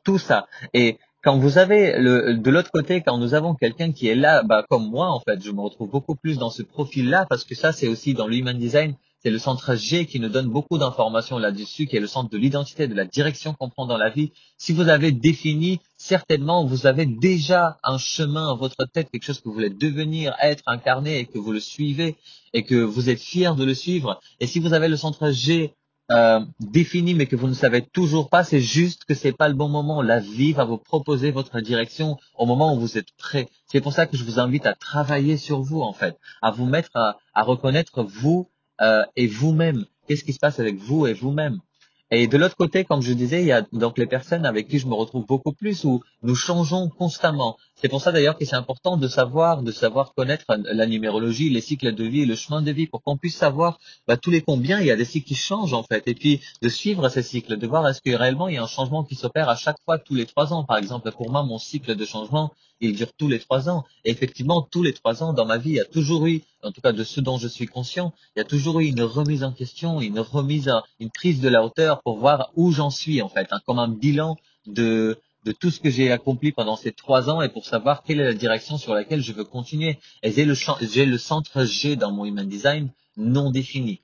tout 0.04 0.18
ça. 0.18 0.46
Et 0.74 0.98
quand 1.22 1.38
vous 1.38 1.58
avez 1.58 1.98
le, 1.98 2.34
de 2.34 2.50
l'autre 2.50 2.70
côté, 2.70 3.02
quand 3.02 3.18
nous 3.18 3.34
avons 3.34 3.54
quelqu'un 3.54 3.92
qui 3.92 4.08
est 4.08 4.14
là, 4.14 4.42
bah, 4.42 4.64
comme 4.68 4.88
moi 4.88 5.10
en 5.10 5.20
fait, 5.20 5.42
je 5.42 5.50
me 5.50 5.60
retrouve 5.60 5.90
beaucoup 5.90 6.14
plus 6.14 6.38
dans 6.38 6.50
ce 6.50 6.62
profil-là 6.62 7.26
parce 7.28 7.44
que 7.44 7.54
ça 7.54 7.72
c'est 7.72 7.88
aussi 7.88 8.14
dans 8.14 8.26
l'human 8.26 8.56
design, 8.56 8.94
c'est 9.22 9.30
le 9.30 9.38
centre 9.38 9.74
G 9.74 10.06
qui 10.06 10.18
nous 10.18 10.30
donne 10.30 10.48
beaucoup 10.48 10.78
d'informations 10.78 11.38
là-dessus, 11.38 11.86
qui 11.86 11.96
est 11.96 12.00
le 12.00 12.06
centre 12.06 12.30
de 12.30 12.38
l'identité, 12.38 12.88
de 12.88 12.94
la 12.94 13.04
direction 13.04 13.52
qu'on 13.52 13.68
prend 13.68 13.84
dans 13.84 13.98
la 13.98 14.08
vie. 14.08 14.32
Si 14.56 14.72
vous 14.72 14.88
avez 14.88 15.12
défini, 15.12 15.80
certainement, 15.98 16.64
vous 16.64 16.86
avez 16.86 17.04
déjà 17.04 17.76
un 17.82 17.98
chemin 17.98 18.48
en 18.48 18.56
votre 18.56 18.86
tête, 18.86 19.10
quelque 19.10 19.24
chose 19.24 19.40
que 19.40 19.44
vous 19.44 19.52
voulez 19.52 19.68
devenir, 19.68 20.34
être, 20.40 20.62
incarner, 20.66 21.18
et 21.18 21.26
que 21.26 21.38
vous 21.38 21.52
le 21.52 21.60
suivez, 21.60 22.16
et 22.54 22.62
que 22.62 22.76
vous 22.76 23.10
êtes 23.10 23.20
fier 23.20 23.56
de 23.56 23.64
le 23.64 23.74
suivre. 23.74 24.20
Et 24.40 24.46
si 24.46 24.58
vous 24.58 24.72
avez 24.72 24.88
le 24.88 24.96
centre 24.96 25.30
G 25.30 25.74
euh, 26.10 26.40
défini 26.60 27.14
mais 27.14 27.26
que 27.26 27.36
vous 27.36 27.48
ne 27.48 27.54
savez 27.54 27.82
toujours 27.82 28.28
pas, 28.28 28.44
c'est 28.44 28.60
juste 28.60 29.04
que 29.04 29.14
c'est 29.14 29.32
pas 29.32 29.48
le 29.48 29.54
bon 29.54 29.68
moment. 29.68 30.02
La 30.02 30.18
vie 30.18 30.52
va 30.52 30.64
vous 30.64 30.78
proposer 30.78 31.30
votre 31.30 31.60
direction 31.60 32.18
au 32.36 32.46
moment 32.46 32.74
où 32.74 32.80
vous 32.80 32.98
êtes 32.98 33.12
prêt. 33.16 33.48
C'est 33.66 33.80
pour 33.80 33.92
ça 33.92 34.06
que 34.06 34.16
je 34.16 34.24
vous 34.24 34.40
invite 34.40 34.66
à 34.66 34.74
travailler 34.74 35.36
sur 35.36 35.60
vous 35.60 35.82
en 35.82 35.92
fait, 35.92 36.18
à 36.42 36.50
vous 36.50 36.66
mettre 36.66 36.90
à, 36.94 37.18
à 37.34 37.42
reconnaître 37.42 38.02
vous 38.02 38.48
euh, 38.80 39.04
et 39.16 39.26
vous-même. 39.26 39.86
Qu'est-ce 40.08 40.24
qui 40.24 40.32
se 40.32 40.40
passe 40.40 40.58
avec 40.58 40.76
vous 40.76 41.06
et 41.06 41.12
vous-même? 41.12 41.60
Et 42.12 42.26
de 42.26 42.36
l'autre 42.36 42.56
côté, 42.56 42.84
comme 42.84 43.02
je 43.02 43.12
disais, 43.12 43.42
il 43.42 43.46
y 43.46 43.52
a 43.52 43.62
donc 43.72 43.96
les 43.96 44.06
personnes 44.06 44.44
avec 44.44 44.66
qui 44.66 44.80
je 44.80 44.88
me 44.88 44.94
retrouve 44.94 45.26
beaucoup 45.26 45.52
plus 45.52 45.84
où 45.84 46.02
nous 46.24 46.34
changeons 46.34 46.88
constamment. 46.88 47.56
C'est 47.80 47.88
pour 47.88 48.02
ça 48.02 48.12
d'ailleurs 48.12 48.36
que 48.36 48.44
c'est 48.44 48.56
important 48.56 48.98
de 48.98 49.08
savoir, 49.08 49.62
de 49.62 49.72
savoir 49.72 50.12
connaître 50.12 50.44
la 50.48 50.86
numérologie, 50.86 51.48
les 51.48 51.62
cycles 51.62 51.94
de 51.94 52.04
vie, 52.04 52.26
le 52.26 52.36
chemin 52.36 52.60
de 52.60 52.70
vie, 52.70 52.86
pour 52.86 53.02
qu'on 53.02 53.16
puisse 53.16 53.36
savoir 53.36 53.78
bah, 54.06 54.18
tous 54.18 54.30
les 54.30 54.42
combien 54.42 54.80
il 54.80 54.86
y 54.86 54.90
a 54.90 54.96
des 54.96 55.06
cycles 55.06 55.28
qui 55.28 55.34
changent 55.34 55.72
en 55.72 55.82
fait, 55.82 56.02
et 56.06 56.14
puis 56.14 56.42
de 56.60 56.68
suivre 56.68 57.08
ces 57.08 57.22
cycles, 57.22 57.56
de 57.56 57.66
voir 57.66 57.88
est-ce 57.88 58.02
que 58.02 58.14
réellement 58.14 58.48
il 58.48 58.56
y 58.56 58.58
a 58.58 58.62
un 58.62 58.66
changement 58.66 59.02
qui 59.02 59.14
s'opère 59.14 59.48
à 59.48 59.56
chaque 59.56 59.78
fois 59.86 59.98
tous 59.98 60.14
les 60.14 60.26
trois 60.26 60.52
ans. 60.52 60.64
Par 60.64 60.76
exemple, 60.76 61.10
pour 61.12 61.30
moi, 61.30 61.42
mon 61.42 61.56
cycle 61.56 61.96
de 61.96 62.04
changement, 62.04 62.52
il 62.82 62.94
dure 62.94 63.14
tous 63.16 63.28
les 63.28 63.38
trois 63.38 63.70
ans. 63.70 63.84
Et 64.04 64.10
effectivement, 64.10 64.60
tous 64.60 64.82
les 64.82 64.92
trois 64.92 65.22
ans 65.22 65.32
dans 65.32 65.46
ma 65.46 65.56
vie, 65.56 65.70
il 65.70 65.76
y 65.76 65.80
a 65.80 65.86
toujours 65.86 66.26
eu, 66.26 66.42
en 66.62 66.72
tout 66.72 66.82
cas 66.82 66.92
de 66.92 67.02
ce 67.02 67.22
dont 67.22 67.38
je 67.38 67.48
suis 67.48 67.66
conscient, 67.66 68.12
il 68.36 68.40
y 68.40 68.42
a 68.42 68.44
toujours 68.46 68.80
eu 68.80 68.86
une 68.88 69.02
remise 69.02 69.42
en 69.42 69.52
question, 69.52 70.02
une 70.02 70.20
remise, 70.20 70.70
une 70.98 71.10
prise 71.10 71.40
de 71.40 71.48
la 71.48 71.64
hauteur 71.64 72.02
pour 72.02 72.18
voir 72.18 72.50
où 72.56 72.72
j'en 72.72 72.90
suis 72.90 73.22
en 73.22 73.30
fait, 73.30 73.48
hein, 73.52 73.60
comme 73.66 73.78
un 73.78 73.88
bilan 73.88 74.36
de 74.66 75.18
de 75.44 75.52
tout 75.52 75.70
ce 75.70 75.80
que 75.80 75.90
j'ai 75.90 76.12
accompli 76.12 76.52
pendant 76.52 76.76
ces 76.76 76.92
trois 76.92 77.30
ans 77.30 77.40
et 77.42 77.48
pour 77.48 77.64
savoir 77.64 78.02
quelle 78.02 78.20
est 78.20 78.24
la 78.24 78.34
direction 78.34 78.76
sur 78.78 78.94
laquelle 78.94 79.22
je 79.22 79.32
veux 79.32 79.44
continuer. 79.44 79.98
Et 80.22 80.32
j'ai 80.32 80.44
le, 80.44 80.54
j'ai 80.82 81.06
le 81.06 81.18
centre 81.18 81.64
G 81.64 81.96
dans 81.96 82.12
mon 82.12 82.24
Human 82.24 82.48
Design 82.48 82.92
non 83.16 83.50
défini. 83.50 84.02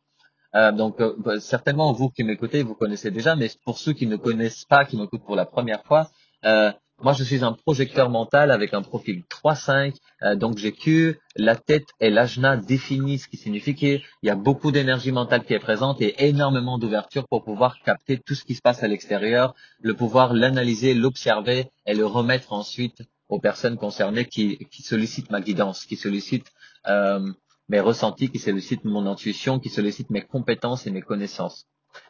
Euh, 0.55 0.73
donc 0.73 1.01
euh, 1.01 1.15
bah, 1.19 1.41
certainement 1.41 1.93
vous 1.93 2.09
qui 2.09 2.25
m'écoutez, 2.25 2.63
vous 2.63 2.75
connaissez 2.75 3.11
déjà, 3.11 3.37
mais 3.37 3.51
pour 3.65 3.79
ceux 3.79 3.93
qui 3.93 4.07
ne 4.07 4.17
connaissent 4.17 4.65
pas, 4.65 4.85
qui 4.85 4.97
m'écoutent 4.97 5.25
pour 5.25 5.37
la 5.37 5.45
première 5.45 5.85
fois, 5.85 6.11
euh, 6.45 6.73
moi, 7.03 7.13
je 7.13 7.25
suis 7.25 7.45
un 7.45 7.53
projecteur 7.53 8.09
mental 8.09 8.51
avec 8.51 8.73
un 8.73 8.81
profil 8.81 9.23
3-5, 9.29 9.95
euh, 10.23 10.35
donc 10.35 10.57
j'ai 10.57 10.73
que 10.73 11.19
la 11.37 11.55
tête 11.55 11.89
et 12.01 12.09
l'ajna 12.09 12.57
définis, 12.57 13.19
ce 13.19 13.29
qui 13.29 13.37
signifie 13.37 13.75
qu'il 13.75 14.03
y 14.23 14.31
a 14.31 14.35
beaucoup 14.35 14.73
d'énergie 14.73 15.13
mentale 15.13 15.45
qui 15.45 15.53
est 15.53 15.59
présente 15.59 16.01
et 16.01 16.27
énormément 16.27 16.79
d'ouverture 16.79 17.29
pour 17.29 17.45
pouvoir 17.45 17.83
capter 17.83 18.19
tout 18.19 18.35
ce 18.35 18.45
qui 18.45 18.55
se 18.55 18.63
passe 18.63 18.83
à 18.83 18.89
l'extérieur, 18.89 19.55
le 19.81 19.95
pouvoir 19.95 20.33
l'analyser, 20.33 20.95
l'observer 20.95 21.71
et 21.85 21.95
le 21.95 22.07
remettre 22.07 22.55
ensuite 22.55 23.03
aux 23.29 23.41
personnes 23.41 23.77
concernées 23.77 24.25
qui, 24.25 24.59
qui 24.71 24.83
sollicitent 24.83 25.31
ma 25.31 25.43
guidance, 25.43 25.85
qui 25.85 25.97
sollicitent 25.97 26.51
euh, 26.89 27.31
mes 27.69 27.81
ressentis, 27.81 28.31
qui 28.31 28.39
sollicitent 28.39 28.85
mon 28.85 29.07
intuition, 29.07 29.59
qui 29.59 29.69
sollicitent 29.69 30.11
mes 30.11 30.23
compétences 30.23 30.87
et 30.87 30.91
mes 30.91 31.03
connaissances. 31.03 31.67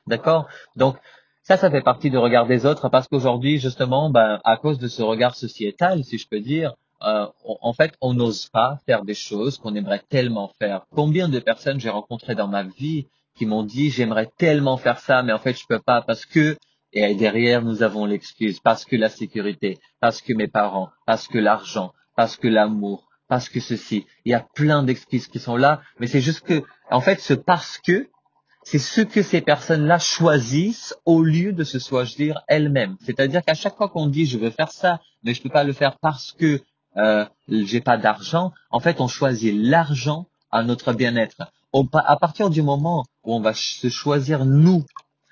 D'accord? 0.06 0.46
Donc, 0.76 0.96
ça, 1.46 1.56
ça 1.56 1.70
fait 1.70 1.80
partie 1.80 2.10
du 2.10 2.18
regard 2.18 2.46
des 2.46 2.66
autres 2.66 2.88
parce 2.88 3.06
qu'aujourd'hui, 3.06 3.60
justement, 3.60 4.10
ben, 4.10 4.40
à 4.42 4.56
cause 4.56 4.80
de 4.80 4.88
ce 4.88 5.00
regard 5.00 5.36
sociétal, 5.36 6.02
si 6.02 6.18
je 6.18 6.26
peux 6.28 6.40
dire, 6.40 6.74
euh, 7.02 7.26
en 7.44 7.72
fait, 7.72 7.94
on 8.00 8.14
n'ose 8.14 8.48
pas 8.48 8.80
faire 8.84 9.04
des 9.04 9.14
choses 9.14 9.56
qu'on 9.56 9.76
aimerait 9.76 10.02
tellement 10.08 10.50
faire. 10.58 10.86
Combien 10.90 11.28
de 11.28 11.38
personnes 11.38 11.78
j'ai 11.78 11.88
rencontrées 11.88 12.34
dans 12.34 12.48
ma 12.48 12.64
vie 12.64 13.06
qui 13.36 13.46
m'ont 13.46 13.62
dit 13.62 13.90
j'aimerais 13.90 14.28
tellement 14.38 14.76
faire 14.76 14.98
ça, 14.98 15.22
mais 15.22 15.32
en 15.32 15.38
fait, 15.38 15.56
je 15.56 15.66
peux 15.68 15.78
pas 15.78 16.02
parce 16.02 16.26
que 16.26 16.56
et 16.92 17.14
derrière, 17.14 17.62
nous 17.62 17.84
avons 17.84 18.06
l'excuse 18.06 18.58
parce 18.58 18.84
que 18.84 18.96
la 18.96 19.08
sécurité, 19.08 19.78
parce 20.00 20.22
que 20.22 20.32
mes 20.32 20.48
parents, 20.48 20.88
parce 21.06 21.28
que 21.28 21.38
l'argent, 21.38 21.92
parce 22.16 22.36
que 22.36 22.48
l'amour, 22.48 23.06
parce 23.28 23.48
que 23.48 23.60
ceci. 23.60 24.04
Il 24.24 24.32
y 24.32 24.34
a 24.34 24.40
plein 24.40 24.82
d'excuses 24.82 25.28
qui 25.28 25.38
sont 25.38 25.56
là, 25.56 25.80
mais 26.00 26.08
c'est 26.08 26.20
juste 26.20 26.40
que, 26.40 26.64
en 26.90 27.00
fait, 27.00 27.20
ce 27.20 27.34
parce 27.34 27.78
que 27.78 28.08
c'est 28.66 28.80
ce 28.80 29.00
que 29.00 29.22
ces 29.22 29.42
personnes-là 29.42 30.00
choisissent 30.00 30.92
au 31.04 31.22
lieu 31.22 31.52
de 31.52 31.62
se 31.62 31.78
choisir 31.78 32.42
elles-mêmes. 32.48 32.96
C'est-à-dire 33.00 33.44
qu'à 33.44 33.54
chaque 33.54 33.76
fois 33.76 33.88
qu'on 33.88 34.08
dit 34.08 34.26
je 34.26 34.38
veux 34.38 34.50
faire 34.50 34.72
ça, 34.72 34.98
mais 35.22 35.34
je 35.34 35.42
peux 35.42 35.48
pas 35.48 35.62
le 35.62 35.72
faire 35.72 35.96
parce 36.00 36.32
que 36.32 36.60
euh, 36.96 37.24
j'ai 37.46 37.80
pas 37.80 37.96
d'argent, 37.96 38.52
en 38.70 38.80
fait 38.80 39.00
on 39.00 39.06
choisit 39.06 39.54
l'argent 39.56 40.26
à 40.50 40.64
notre 40.64 40.92
bien-être. 40.92 41.42
À 41.94 42.16
partir 42.16 42.50
du 42.50 42.60
moment 42.60 43.04
où 43.22 43.36
on 43.36 43.40
va 43.40 43.54
se 43.54 43.88
choisir 43.88 44.44
nous 44.44 44.84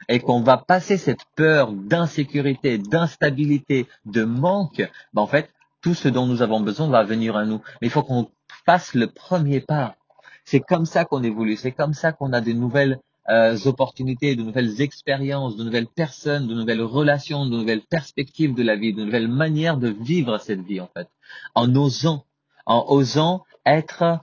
et 0.09 0.21
qu'on 0.21 0.41
va 0.41 0.57
passer 0.57 0.97
cette 0.97 1.25
peur 1.35 1.73
d'insécurité, 1.73 2.79
d'instabilité, 2.79 3.88
de 4.05 4.23
manque, 4.23 4.88
ben 5.12 5.23
en 5.23 5.26
fait 5.26 5.50
tout 5.81 5.95
ce 5.95 6.09
dont 6.09 6.26
nous 6.26 6.43
avons 6.43 6.61
besoin 6.61 6.87
va 6.87 7.03
venir 7.03 7.37
à 7.37 7.45
nous. 7.45 7.61
Mais 7.81 7.88
il 7.88 7.91
faut 7.91 8.05
qu'on 8.05 8.31
fasse 8.64 8.95
le 8.95 9.09
premier 9.09 9.59
pas. 9.59 9.97
C'est 10.45 10.61
comme 10.61 10.87
ça 10.87 11.05
qu'on 11.05 11.25
évolue, 11.25 11.57
c'est 11.57 11.73
comme 11.73 11.95
ça 11.95 12.12
qu'on 12.12 12.33
a 12.33 12.41
des 12.41 12.55
nouvelles 12.55 13.00
euh, 13.31 13.57
opportunités, 13.64 14.37
de 14.37 14.43
nouvelles 14.43 14.81
expériences, 14.81 15.57
de 15.57 15.64
nouvelles 15.64 15.87
personnes, 15.87 16.47
de 16.47 16.54
nouvelles 16.54 16.83
relations, 16.83 17.47
de 17.47 17.57
nouvelles 17.57 17.83
perspectives 17.83 18.54
de 18.54 18.62
la 18.62 18.76
vie, 18.76 18.93
de 18.93 19.04
nouvelles 19.04 19.28
manières 19.28 19.78
de 19.78 19.88
vivre 19.88 20.38
cette 20.38 20.61
vie 20.61 20.81
en 20.81 20.88
fait, 20.95 21.09
en 21.54 21.75
osant, 21.75 22.25
en 22.66 22.85
osant 22.88 23.45
être 23.64 24.21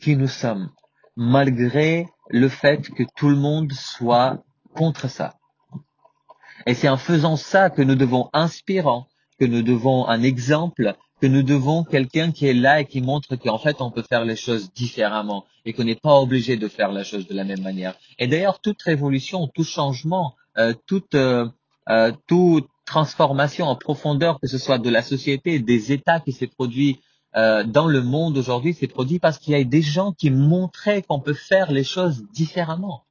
qui 0.00 0.16
nous 0.16 0.28
sommes, 0.28 0.70
malgré 1.16 2.08
le 2.30 2.48
fait 2.48 2.88
que 2.90 3.02
tout 3.16 3.28
le 3.28 3.36
monde 3.36 3.72
soit 3.72 4.42
contre 4.74 5.08
ça. 5.08 5.34
Et 6.66 6.74
c'est 6.74 6.88
en 6.88 6.96
faisant 6.96 7.36
ça 7.36 7.70
que 7.70 7.82
nous 7.82 7.94
devons 7.94 8.28
inspirant, 8.32 9.08
que 9.38 9.44
nous 9.44 9.62
devons 9.62 10.06
un 10.06 10.22
exemple 10.22 10.96
que 11.20 11.26
nous 11.26 11.42
devons 11.42 11.84
quelqu'un 11.84 12.30
qui 12.32 12.46
est 12.46 12.54
là 12.54 12.80
et 12.80 12.86
qui 12.86 13.00
montre 13.00 13.36
qu'en 13.36 13.58
fait 13.58 13.80
on 13.80 13.90
peut 13.90 14.02
faire 14.02 14.24
les 14.24 14.36
choses 14.36 14.72
différemment 14.72 15.46
et 15.64 15.72
qu'on 15.72 15.84
n'est 15.84 15.94
pas 15.94 16.20
obligé 16.20 16.56
de 16.56 16.68
faire 16.68 16.92
la 16.92 17.04
chose 17.04 17.26
de 17.26 17.34
la 17.34 17.44
même 17.44 17.62
manière. 17.62 17.94
Et 18.18 18.26
d'ailleurs 18.26 18.60
toute 18.60 18.82
révolution, 18.82 19.48
tout 19.48 19.64
changement, 19.64 20.34
euh, 20.58 20.74
toute 20.86 21.14
euh, 21.14 21.46
euh, 21.88 22.12
toute 22.26 22.68
transformation 22.84 23.66
en 23.66 23.76
profondeur, 23.76 24.38
que 24.40 24.46
ce 24.46 24.58
soit 24.58 24.78
de 24.78 24.90
la 24.90 25.02
société, 25.02 25.58
des 25.58 25.92
États 25.92 26.20
qui 26.20 26.32
s'est 26.32 26.46
produit 26.46 27.00
euh, 27.36 27.64
dans 27.64 27.86
le 27.86 28.02
monde 28.02 28.38
aujourd'hui, 28.38 28.74
s'est 28.74 28.86
produit 28.86 29.18
parce 29.18 29.38
qu'il 29.38 29.52
y 29.52 29.56
a 29.56 29.64
des 29.64 29.82
gens 29.82 30.12
qui 30.12 30.30
montraient 30.30 31.02
qu'on 31.02 31.20
peut 31.20 31.34
faire 31.34 31.70
les 31.70 31.84
choses 31.84 32.24
différemment. 32.32 33.04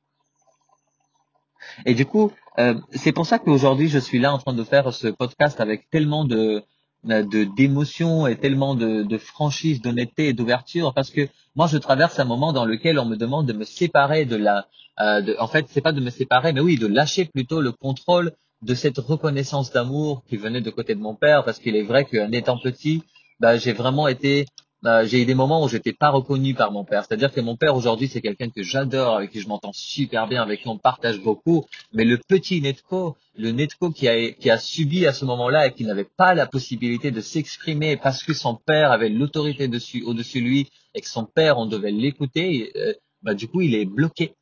Et 1.86 1.94
du 1.94 2.06
coup, 2.06 2.32
euh, 2.60 2.76
c'est 2.92 3.12
pour 3.12 3.26
ça 3.26 3.40
qu'aujourd'hui 3.40 3.90
je 3.90 4.00
suis 4.00 4.20
là 4.20 4.34
en 4.34 4.38
train 4.38 4.54
de 4.54 4.64
faire 4.64 4.94
ce 4.94 5.08
podcast 5.08 5.60
avec 5.60 5.90
tellement 5.90 6.26
de 6.26 6.64
de 6.64 6.64
d'émotion 7.06 8.28
et 8.28 8.36
tellement 8.38 8.76
de, 8.76 9.04
de 9.04 9.18
franchise, 9.18 9.82
d'honnêteté 9.82 10.30
et 10.30 10.34
d'ouverture 10.34 10.94
parce 10.94 11.12
que 11.12 11.28
moi 11.56 11.68
je 11.68 11.78
traverse 11.78 12.20
un 12.20 12.26
moment 12.26 12.52
dans 12.52 12.66
lequel 12.66 13.00
on 13.00 13.06
me 13.06 13.16
demande 13.16 13.46
de 13.48 13.54
me 13.54 13.64
séparer 13.64 14.26
de 14.26 14.36
la 14.36 14.68
euh, 15.00 15.22
de, 15.22 15.36
en 15.40 15.48
fait 15.48 15.68
c'est 15.70 15.82
pas 15.82 15.92
de 15.92 16.02
me 16.02 16.10
séparer 16.10 16.52
mais 16.52 16.62
oui 16.62 16.78
de 16.78 16.88
lâcher 16.88 17.26
plutôt 17.26 17.62
le 17.62 17.72
contrôle 17.72 18.32
de 18.62 18.74
cette 18.74 18.98
reconnaissance 18.98 19.72
d'amour 19.72 20.24
qui 20.28 20.38
venait 20.38 20.62
de 20.62 20.70
côté 20.72 20.96
de 20.96 21.00
mon 21.00 21.16
père 21.16 21.44
parce 21.44 21.60
qu'il 21.60 21.76
est 21.76 21.84
vrai 21.84 22.06
qu'en 22.06 22.32
étant 22.32 22.58
petit 22.58 23.04
bah, 23.40 23.58
j'ai 23.58 23.74
vraiment 23.74 24.08
été 24.08 24.46
bah, 24.86 25.04
j'ai 25.04 25.24
eu 25.24 25.26
des 25.26 25.34
moments 25.34 25.64
où 25.64 25.68
j'étais 25.68 25.94
pas 25.94 26.12
reconnu 26.12 26.54
par 26.54 26.72
mon 26.72 26.84
père. 26.84 27.04
C'est-à-dire 27.04 27.34
que 27.34 27.42
mon 27.42 27.56
père 27.56 27.76
aujourd'hui 27.76 28.08
c'est 28.08 28.22
quelqu'un 28.22 28.52
que 28.52 28.62
j'adore, 28.62 29.16
avec 29.16 29.32
qui 29.32 29.42
je 29.42 29.48
m'entends 29.48 29.74
super 29.74 30.28
bien, 30.28 30.44
avec 30.44 30.62
qui 30.62 30.68
on 30.68 30.78
partage 30.78 31.20
beaucoup. 31.20 31.66
Mais 31.92 32.06
le 32.06 32.20
petit 32.20 32.62
Netco, 32.62 33.18
le 33.36 33.50
Netco 33.50 33.90
qui 33.90 34.08
a, 34.08 34.32
qui 34.34 34.52
a 34.52 34.60
subi 34.60 35.08
à 35.08 35.14
ce 35.14 35.26
moment-là 35.26 35.66
et 35.66 35.74
qui 35.74 35.86
n'avait 35.86 36.08
pas 36.18 36.36
la 36.36 36.46
possibilité 36.46 37.10
de 37.10 37.20
s'exprimer 37.20 37.98
parce 37.98 38.24
que 38.24 38.36
son 38.36 38.54
père 38.54 38.92
avait 38.92 39.10
l'autorité 39.10 39.68
dessus, 39.68 40.04
au-dessus 40.04 40.42
de 40.42 40.46
lui 40.46 40.70
et 40.94 41.02
que 41.02 41.10
son 41.10 41.26
père 41.26 41.58
on 41.58 41.66
devait 41.66 41.90
l'écouter, 41.90 42.72
euh, 42.76 42.94
bah, 43.24 43.34
du 43.34 43.48
coup 43.48 43.62
il 43.62 43.74
est 43.74 43.86
bloqué. 43.86 44.36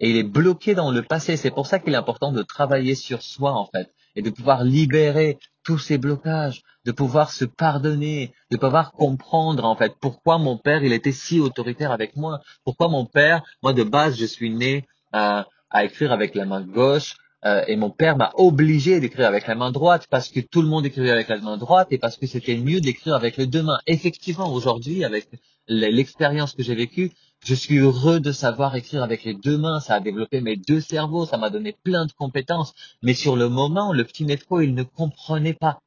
Et 0.00 0.08
il 0.08 0.16
est 0.16 0.22
bloqué 0.22 0.74
dans 0.74 0.90
le 0.90 1.02
passé. 1.02 1.36
C'est 1.36 1.50
pour 1.50 1.66
ça 1.66 1.80
qu'il 1.80 1.92
est 1.92 1.98
important 1.98 2.32
de 2.32 2.42
travailler 2.42 2.94
sur 2.94 3.20
soi 3.20 3.52
en 3.52 3.66
fait 3.66 3.92
et 4.16 4.22
de 4.22 4.30
pouvoir 4.30 4.64
libérer 4.64 5.38
tous 5.62 5.78
ces 5.78 5.98
blocages, 5.98 6.62
de 6.84 6.92
pouvoir 6.92 7.30
se 7.30 7.44
pardonner, 7.44 8.32
de 8.50 8.56
pouvoir 8.56 8.92
comprendre 8.92 9.64
en 9.64 9.76
fait 9.76 9.94
pourquoi 10.00 10.38
mon 10.38 10.56
père 10.56 10.82
il 10.82 10.92
était 10.92 11.12
si 11.12 11.40
autoritaire 11.40 11.92
avec 11.92 12.16
moi, 12.16 12.40
pourquoi 12.64 12.88
mon 12.88 13.04
père, 13.04 13.42
moi 13.62 13.72
de 13.72 13.82
base 13.82 14.16
je 14.16 14.26
suis 14.26 14.50
né 14.50 14.84
à, 15.12 15.46
à 15.70 15.84
écrire 15.84 16.12
avec 16.12 16.34
la 16.34 16.46
main 16.46 16.62
gauche 16.62 17.16
euh, 17.44 17.62
et 17.68 17.76
mon 17.76 17.90
père 17.90 18.16
m'a 18.16 18.32
obligé 18.34 18.98
d'écrire 18.98 19.26
avec 19.26 19.46
la 19.46 19.54
main 19.54 19.70
droite 19.70 20.06
parce 20.10 20.30
que 20.30 20.40
tout 20.40 20.62
le 20.62 20.68
monde 20.68 20.86
écrivait 20.86 21.10
avec 21.10 21.28
la 21.28 21.38
main 21.38 21.56
droite 21.56 21.88
et 21.90 21.98
parce 21.98 22.16
que 22.16 22.26
c'était 22.26 22.56
mieux 22.56 22.80
d'écrire 22.80 23.14
avec 23.14 23.36
les 23.36 23.46
deux 23.46 23.62
mains. 23.62 23.78
Effectivement 23.86 24.52
aujourd'hui 24.52 25.04
avec 25.04 25.28
l'expérience 25.68 26.54
que 26.54 26.62
j'ai 26.62 26.74
vécue, 26.74 27.12
je 27.44 27.54
suis 27.54 27.78
heureux 27.78 28.20
de 28.20 28.32
savoir 28.32 28.74
écrire 28.76 29.02
avec 29.02 29.24
les 29.24 29.34
deux 29.34 29.58
mains, 29.58 29.80
ça 29.80 29.94
a 29.94 30.00
développé 30.00 30.40
mes 30.40 30.56
deux 30.56 30.80
cerveaux, 30.80 31.26
ça 31.26 31.36
m'a 31.36 31.50
donné 31.50 31.76
plein 31.84 32.06
de 32.06 32.12
compétences. 32.12 32.74
Mais 33.02 33.14
sur 33.14 33.36
le 33.36 33.48
moment, 33.48 33.92
le 33.92 34.04
petit 34.04 34.24
Netco, 34.24 34.60
il 34.60 34.74
ne 34.74 34.82
comprenait 34.82 35.54
pas. 35.54 35.80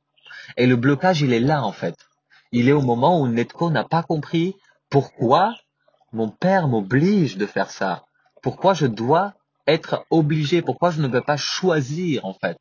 Et 0.58 0.68
le 0.68 0.76
blocage, 0.76 1.22
il 1.22 1.34
est 1.34 1.40
là, 1.40 1.64
en 1.64 1.72
fait. 1.72 1.96
Il 2.52 2.70
est 2.70 2.74
au 2.74 2.82
moment 2.82 3.22
où 3.22 3.28
Netco 3.28 3.70
n'a 3.70 3.84
pas 3.84 4.04
compris 4.04 4.56
pourquoi 4.90 5.56
mon 6.14 6.30
père 6.30 6.68
m'oblige 6.68 7.38
de 7.38 7.46
faire 7.46 7.70
ça. 7.70 8.06
Pourquoi 8.42 8.74
je 8.74 8.88
dois 8.88 9.34
être 9.68 10.06
obligé 10.10 10.62
Pourquoi 10.62 10.92
je 10.92 11.02
ne 11.02 11.08
peux 11.08 11.22
pas 11.22 11.38
choisir 11.38 12.26
en 12.26 12.34
fait 12.34 12.58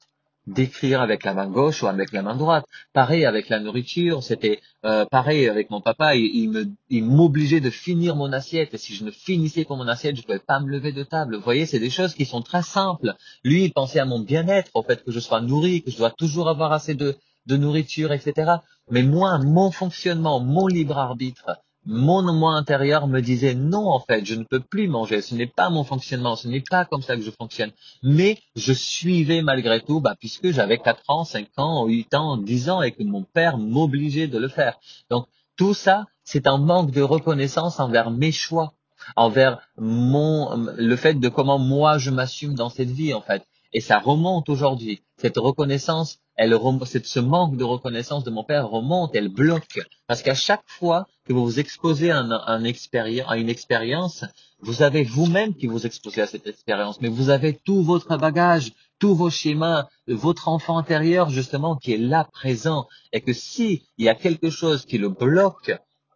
d'écrire 0.48 1.00
avec 1.00 1.24
la 1.24 1.34
main 1.34 1.46
gauche 1.46 1.82
ou 1.82 1.86
avec 1.86 2.12
la 2.12 2.22
main 2.22 2.36
droite. 2.36 2.64
Pareil 2.92 3.24
avec 3.24 3.48
la 3.48 3.60
nourriture, 3.60 4.22
c'était 4.22 4.60
euh, 4.84 5.04
pareil 5.04 5.48
avec 5.48 5.70
mon 5.70 5.80
papa, 5.80 6.14
il, 6.16 6.24
il 6.34 6.50
me, 6.50 6.66
il 6.88 7.04
m'obligeait 7.04 7.60
de 7.60 7.70
finir 7.70 8.16
mon 8.16 8.32
assiette. 8.32 8.74
Et 8.74 8.78
si 8.78 8.94
je 8.94 9.04
ne 9.04 9.10
finissais 9.10 9.64
pas 9.64 9.76
mon 9.76 9.88
assiette, 9.88 10.16
je 10.16 10.22
pouvais 10.22 10.38
pas 10.38 10.60
me 10.60 10.68
lever 10.68 10.92
de 10.92 11.02
table. 11.02 11.36
Vous 11.36 11.42
voyez, 11.42 11.66
c'est 11.66 11.78
des 11.78 11.90
choses 11.90 12.14
qui 12.14 12.24
sont 12.24 12.42
très 12.42 12.62
simples. 12.62 13.14
Lui, 13.44 13.64
il 13.64 13.72
pensait 13.72 14.00
à 14.00 14.04
mon 14.04 14.20
bien-être, 14.20 14.70
au 14.74 14.82
fait 14.82 15.04
que 15.04 15.10
je 15.10 15.20
sois 15.20 15.40
nourri, 15.40 15.82
que 15.82 15.90
je 15.90 15.96
dois 15.96 16.10
toujours 16.10 16.48
avoir 16.48 16.72
assez 16.72 16.94
de, 16.94 17.16
de 17.46 17.56
nourriture, 17.56 18.12
etc. 18.12 18.56
Mais 18.90 19.02
moi, 19.02 19.38
mon 19.38 19.70
fonctionnement, 19.70 20.40
mon 20.40 20.66
libre 20.66 20.98
arbitre, 20.98 21.58
mon 21.86 22.22
moi 22.32 22.52
intérieur 22.52 23.06
me 23.06 23.20
disait 23.20 23.54
non 23.54 23.88
en 23.88 24.00
fait, 24.00 24.24
je 24.24 24.34
ne 24.34 24.44
peux 24.44 24.60
plus 24.60 24.88
manger, 24.88 25.22
ce 25.22 25.34
n'est 25.34 25.46
pas 25.46 25.70
mon 25.70 25.84
fonctionnement, 25.84 26.36
ce 26.36 26.48
n'est 26.48 26.62
pas 26.68 26.84
comme 26.84 27.02
ça 27.02 27.16
que 27.16 27.22
je 27.22 27.30
fonctionne. 27.30 27.72
Mais 28.02 28.38
je 28.56 28.72
suivais 28.72 29.42
malgré 29.42 29.80
tout, 29.80 30.00
bah, 30.00 30.14
puisque 30.18 30.50
j'avais 30.50 30.78
4 30.78 31.02
ans, 31.08 31.24
5 31.24 31.48
ans, 31.56 31.86
8 31.86 32.14
ans, 32.14 32.36
10 32.36 32.70
ans 32.70 32.82
et 32.82 32.92
que 32.92 33.02
mon 33.02 33.22
père 33.22 33.58
m'obligeait 33.58 34.28
de 34.28 34.38
le 34.38 34.48
faire. 34.48 34.78
Donc 35.10 35.26
tout 35.56 35.74
ça, 35.74 36.06
c'est 36.24 36.46
un 36.46 36.58
manque 36.58 36.90
de 36.90 37.02
reconnaissance 37.02 37.80
envers 37.80 38.10
mes 38.10 38.32
choix, 38.32 38.74
envers 39.16 39.60
mon 39.76 40.56
le 40.76 40.96
fait 40.96 41.14
de 41.14 41.28
comment 41.28 41.58
moi 41.58 41.98
je 41.98 42.10
m'assume 42.10 42.54
dans 42.54 42.68
cette 42.68 42.90
vie 42.90 43.14
en 43.14 43.22
fait. 43.22 43.46
Et 43.72 43.80
ça 43.80 43.98
remonte 43.98 44.48
aujourd'hui. 44.48 45.02
Cette 45.16 45.36
reconnaissance, 45.36 46.18
elle 46.38 46.56
ce 47.04 47.18
manque 47.18 47.56
de 47.56 47.64
reconnaissance 47.64 48.22
de 48.22 48.30
mon 48.30 48.44
père 48.44 48.68
remonte, 48.68 49.14
elle 49.14 49.28
bloque. 49.28 49.80
Parce 50.06 50.22
qu'à 50.22 50.36
chaque 50.36 50.62
fois 50.66 51.08
que 51.26 51.32
vous 51.32 51.44
vous 51.44 51.58
exposez 51.58 52.12
à, 52.12 52.20
un 52.20 52.44
à 52.46 53.36
une 53.36 53.48
expérience, 53.48 54.24
vous 54.60 54.82
avez 54.82 55.02
vous-même 55.02 55.54
qui 55.54 55.66
vous 55.66 55.84
exposez 55.84 56.22
à 56.22 56.28
cette 56.28 56.46
expérience, 56.46 57.00
mais 57.00 57.08
vous 57.08 57.30
avez 57.30 57.54
tout 57.54 57.82
votre 57.82 58.16
bagage, 58.16 58.72
tous 59.00 59.16
vos 59.16 59.30
schémas, 59.30 59.88
votre 60.06 60.46
enfant 60.46 60.78
intérieur 60.78 61.28
justement 61.28 61.74
qui 61.74 61.92
est 61.92 61.98
là 61.98 62.28
présent, 62.32 62.86
et 63.12 63.20
que 63.20 63.32
si 63.32 63.82
il 63.98 64.04
y 64.04 64.08
a 64.08 64.14
quelque 64.14 64.50
chose 64.50 64.86
qui 64.86 64.98
le 64.98 65.08
bloque, 65.08 65.72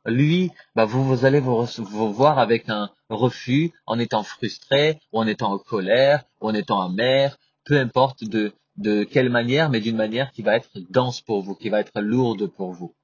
lui, 0.06 0.52
bah 0.76 0.84
vous, 0.84 1.04
vous 1.04 1.24
allez 1.24 1.40
vous, 1.40 1.64
vous, 1.78 2.12
voir 2.12 2.38
avec 2.38 2.68
un 2.68 2.90
refus, 3.08 3.72
en 3.86 3.98
étant 3.98 4.22
frustré, 4.22 5.00
ou 5.12 5.18
en 5.18 5.26
étant 5.26 5.52
en 5.52 5.58
colère, 5.58 6.24
ou 6.40 6.48
en 6.48 6.54
étant 6.54 6.80
amer, 6.80 7.38
peu 7.64 7.78
importe 7.78 8.24
de, 8.24 8.52
de 8.76 9.04
quelle 9.04 9.30
manière, 9.30 9.70
mais 9.70 9.80
d'une 9.80 9.96
manière 9.96 10.32
qui 10.32 10.42
va 10.42 10.56
être 10.56 10.70
dense 10.90 11.20
pour 11.20 11.42
vous, 11.42 11.54
qui 11.54 11.68
va 11.68 11.80
être 11.80 12.00
lourde 12.00 12.46
pour 12.46 12.72
vous. 12.72 12.94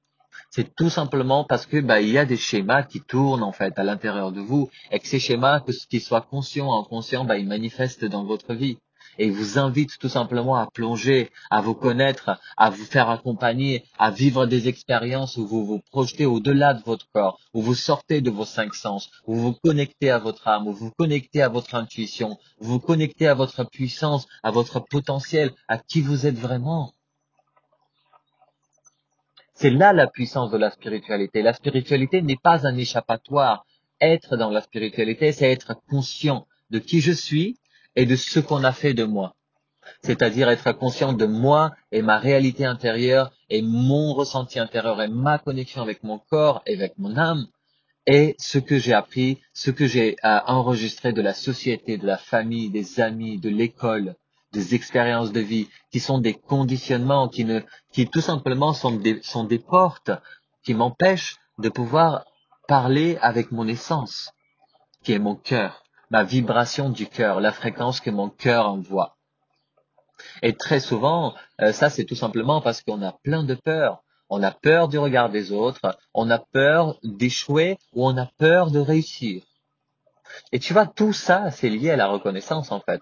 C'est 0.51 0.73
tout 0.75 0.89
simplement 0.89 1.43
parce 1.43 1.65
que 1.65 1.79
bah, 1.79 2.01
il 2.01 2.09
y 2.09 2.17
a 2.17 2.25
des 2.25 2.37
schémas 2.37 2.83
qui 2.83 3.01
tournent 3.01 3.43
en 3.43 3.51
fait 3.51 3.77
à 3.77 3.83
l'intérieur 3.83 4.31
de 4.31 4.41
vous 4.41 4.69
et 4.91 4.99
que 4.99 5.07
ces 5.07 5.19
schémas, 5.19 5.59
que 5.59 5.71
qu'ils 5.89 6.01
soient 6.01 6.21
conscients 6.21 6.69
ou 6.69 6.79
inconscients, 6.79 7.25
bah, 7.25 7.37
ils 7.37 7.47
manifestent 7.47 8.05
dans 8.05 8.23
votre 8.23 8.53
vie 8.53 8.77
et 9.19 9.29
vous 9.29 9.59
invite 9.59 9.99
tout 9.99 10.09
simplement 10.09 10.55
à 10.55 10.67
plonger, 10.67 11.29
à 11.51 11.61
vous 11.61 11.75
connaître, 11.75 12.39
à 12.57 12.69
vous 12.69 12.85
faire 12.85 13.09
accompagner, 13.09 13.83
à 13.99 14.09
vivre 14.11 14.45
des 14.47 14.67
expériences 14.67 15.37
où 15.37 15.45
vous 15.45 15.65
vous 15.65 15.81
projetez 15.91 16.25
au-delà 16.25 16.73
de 16.73 16.81
votre 16.83 17.07
corps, 17.11 17.39
où 17.53 17.61
vous 17.61 17.75
sortez 17.75 18.21
de 18.21 18.31
vos 18.31 18.45
cinq 18.45 18.73
sens, 18.73 19.11
où 19.27 19.35
vous 19.35 19.53
connectez 19.53 20.09
à 20.09 20.17
votre 20.17 20.47
âme, 20.47 20.67
où 20.67 20.73
vous 20.73 20.91
connectez 20.97 21.41
à 21.41 21.49
votre 21.49 21.75
intuition, 21.75 22.39
où 22.59 22.65
vous 22.65 22.79
connectez 22.79 23.27
à 23.27 23.33
votre 23.33 23.65
puissance, 23.65 24.25
à 24.41 24.51
votre 24.51 24.79
potentiel, 24.79 25.51
à 25.67 25.77
qui 25.77 26.01
vous 26.01 26.25
êtes 26.25 26.39
vraiment. 26.39 26.93
C'est 29.53 29.69
là 29.69 29.91
la 29.91 30.07
puissance 30.07 30.51
de 30.51 30.57
la 30.57 30.71
spiritualité. 30.71 31.41
La 31.41 31.53
spiritualité 31.53 32.21
n'est 32.21 32.37
pas 32.41 32.65
un 32.65 32.77
échappatoire. 32.77 33.65
Être 33.99 34.37
dans 34.37 34.49
la 34.49 34.61
spiritualité, 34.61 35.33
c'est 35.33 35.51
être 35.51 35.75
conscient 35.89 36.47
de 36.69 36.79
qui 36.79 37.01
je 37.01 37.11
suis, 37.11 37.58
et 37.95 38.05
de 38.05 38.15
ce 38.15 38.39
qu'on 38.39 38.63
a 38.63 38.71
fait 38.71 38.93
de 38.93 39.03
moi. 39.03 39.35
C'est-à-dire 40.03 40.49
être 40.49 40.71
conscient 40.73 41.13
de 41.13 41.25
moi 41.25 41.71
et 41.91 42.01
ma 42.01 42.19
réalité 42.19 42.65
intérieure 42.65 43.31
et 43.49 43.61
mon 43.61 44.13
ressenti 44.13 44.59
intérieur 44.59 45.01
et 45.01 45.07
ma 45.07 45.39
connexion 45.39 45.81
avec 45.81 46.03
mon 46.03 46.19
corps 46.19 46.61
et 46.65 46.75
avec 46.75 46.97
mon 46.97 47.17
âme 47.17 47.47
et 48.05 48.35
ce 48.39 48.57
que 48.57 48.79
j'ai 48.79 48.93
appris, 48.93 49.39
ce 49.53 49.71
que 49.71 49.85
j'ai 49.85 50.15
enregistré 50.23 51.13
de 51.13 51.21
la 51.21 51.33
société, 51.33 51.97
de 51.97 52.07
la 52.07 52.17
famille, 52.17 52.69
des 52.69 52.99
amis, 52.99 53.37
de 53.37 53.49
l'école, 53.49 54.15
des 54.51 54.73
expériences 54.73 55.31
de 55.31 55.41
vie, 55.41 55.67
qui 55.91 55.99
sont 55.99 56.17
des 56.17 56.33
conditionnements, 56.33 57.27
qui 57.27 57.45
ne, 57.45 57.59
qui 57.91 58.07
tout 58.07 58.21
simplement 58.21 58.73
sont 58.73 58.95
des, 58.95 59.21
sont 59.21 59.43
des 59.43 59.59
portes 59.59 60.11
qui 60.63 60.73
m'empêchent 60.73 61.37
de 61.59 61.69
pouvoir 61.69 62.25
parler 62.67 63.17
avec 63.21 63.51
mon 63.51 63.67
essence, 63.67 64.31
qui 65.03 65.13
est 65.13 65.19
mon 65.19 65.35
cœur 65.35 65.83
ma 66.09 66.23
vibration 66.23 66.89
du 66.89 67.07
cœur, 67.07 67.39
la 67.39 67.51
fréquence 67.51 67.99
que 67.99 68.09
mon 68.09 68.29
cœur 68.29 68.67
envoie. 68.67 69.17
Et 70.41 70.53
très 70.53 70.79
souvent, 70.79 71.35
euh, 71.61 71.71
ça 71.71 71.89
c'est 71.89 72.05
tout 72.05 72.15
simplement 72.15 72.61
parce 72.61 72.81
qu'on 72.81 73.01
a 73.01 73.13
plein 73.23 73.43
de 73.43 73.55
peurs. 73.55 74.03
On 74.29 74.43
a 74.43 74.51
peur 74.51 74.89
du 74.89 74.99
regard 74.99 75.29
des 75.29 75.51
autres, 75.51 75.97
on 76.13 76.29
a 76.29 76.37
peur 76.37 76.99
d'échouer 77.03 77.77
ou 77.93 78.07
on 78.07 78.15
a 78.17 78.27
peur 78.37 78.69
de 78.69 78.79
réussir. 78.79 79.43
Et 80.51 80.59
tu 80.59 80.73
vois, 80.73 80.85
tout 80.85 81.13
ça, 81.13 81.49
c'est 81.49 81.69
lié 81.69 81.91
à 81.91 81.95
la 81.95 82.07
reconnaissance 82.07 82.71
en 82.71 82.79
fait. 82.79 83.01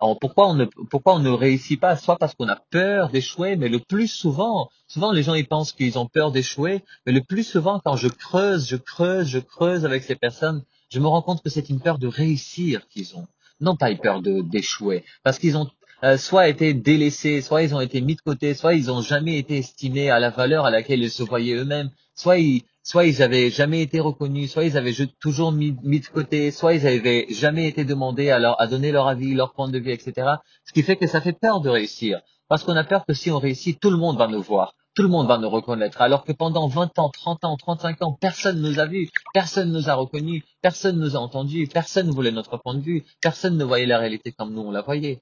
Alors 0.00 0.18
pourquoi 0.18 0.48
on 0.48 0.54
ne 0.54 0.66
pourquoi 0.90 1.14
on 1.14 1.20
ne 1.20 1.30
réussit 1.30 1.80
pas? 1.80 1.96
Soit 1.96 2.16
parce 2.18 2.34
qu'on 2.34 2.48
a 2.48 2.60
peur 2.70 3.08
d'échouer, 3.08 3.56
mais 3.56 3.68
le 3.68 3.78
plus 3.78 4.08
souvent, 4.08 4.68
souvent 4.86 5.12
les 5.12 5.22
gens 5.22 5.34
ils 5.34 5.48
pensent 5.48 5.72
qu'ils 5.72 5.98
ont 5.98 6.06
peur 6.06 6.32
d'échouer, 6.32 6.84
mais 7.06 7.12
le 7.12 7.22
plus 7.22 7.44
souvent 7.44 7.80
quand 7.82 7.96
je 7.96 8.08
creuse, 8.08 8.68
je 8.68 8.76
creuse, 8.76 9.28
je 9.28 9.38
creuse 9.38 9.86
avec 9.86 10.02
ces 10.02 10.16
personnes, 10.16 10.62
je 10.88 11.00
me 11.00 11.06
rends 11.06 11.22
compte 11.22 11.42
que 11.42 11.50
c'est 11.50 11.68
une 11.68 11.80
peur 11.80 11.98
de 11.98 12.06
réussir 12.06 12.86
qu'ils 12.88 13.16
ont, 13.16 13.26
non 13.60 13.76
pas 13.76 13.90
une 13.90 13.98
peur 13.98 14.22
d'échouer, 14.22 15.04
parce 15.22 15.38
qu'ils 15.38 15.56
ont 15.56 15.68
euh, 16.04 16.18
soit 16.18 16.48
été 16.48 16.74
délaissés, 16.74 17.40
soit 17.40 17.62
ils 17.62 17.74
ont 17.74 17.80
été 17.80 18.00
mis 18.00 18.16
de 18.16 18.20
côté, 18.20 18.54
soit 18.54 18.74
ils 18.74 18.86
n'ont 18.86 19.00
jamais 19.00 19.38
été 19.38 19.58
estimés 19.58 20.10
à 20.10 20.18
la 20.18 20.30
valeur 20.30 20.66
à 20.66 20.70
laquelle 20.70 21.02
ils 21.02 21.10
se 21.10 21.22
voyaient 21.22 21.54
eux-mêmes, 21.54 21.90
soit 22.14 22.38
ils 22.38 22.62
soit 22.86 23.04
ils 23.04 23.20
avaient 23.20 23.50
jamais 23.50 23.82
été 23.82 23.98
reconnus, 23.98 24.52
soit 24.52 24.64
ils 24.64 24.76
avaient 24.76 24.94
toujours 25.18 25.50
mis, 25.50 25.74
mis 25.82 25.98
de 25.98 26.06
côté, 26.06 26.52
soit 26.52 26.74
ils 26.74 26.86
avaient 26.86 27.26
jamais 27.30 27.66
été 27.66 27.84
demandés 27.84 28.30
à, 28.30 28.38
leur, 28.38 28.60
à 28.60 28.68
donner 28.68 28.92
leur 28.92 29.08
avis, 29.08 29.34
leur 29.34 29.54
point 29.54 29.68
de 29.68 29.78
vue, 29.80 29.90
etc. 29.90 30.28
Ce 30.64 30.72
qui 30.72 30.84
fait 30.84 30.94
que 30.94 31.08
ça 31.08 31.20
fait 31.20 31.32
peur 31.32 31.60
de 31.60 31.68
réussir, 31.68 32.20
parce 32.48 32.62
qu'on 32.62 32.76
a 32.76 32.84
peur 32.84 33.04
que 33.04 33.12
si 33.12 33.32
on 33.32 33.40
réussit, 33.40 33.80
tout 33.80 33.90
le 33.90 33.96
monde 33.96 34.18
va 34.18 34.28
nous 34.28 34.40
voir 34.40 34.74
tout 34.96 35.02
le 35.02 35.08
monde 35.08 35.28
va 35.28 35.36
nous 35.36 35.50
reconnaître. 35.50 36.00
Alors 36.00 36.24
que 36.24 36.32
pendant 36.32 36.68
20 36.68 36.98
ans, 36.98 37.10
30 37.10 37.44
ans, 37.44 37.56
35 37.56 38.02
ans, 38.02 38.12
personne 38.18 38.62
ne 38.62 38.68
nous 38.70 38.80
a 38.80 38.86
vus, 38.86 39.10
personne 39.34 39.70
ne 39.70 39.78
nous 39.78 39.90
a 39.90 39.94
reconnus, 39.94 40.42
personne 40.62 40.96
ne 40.96 41.04
nous 41.04 41.16
a 41.16 41.20
entendus, 41.20 41.68
personne 41.68 42.06
ne 42.06 42.12
voulait 42.12 42.32
notre 42.32 42.56
point 42.56 42.74
de 42.74 42.80
vue, 42.80 43.04
personne 43.20 43.58
ne 43.58 43.64
voyait 43.64 43.84
la 43.86 43.98
réalité 43.98 44.32
comme 44.32 44.54
nous 44.54 44.62
on 44.62 44.70
la 44.70 44.80
voyait. 44.80 45.20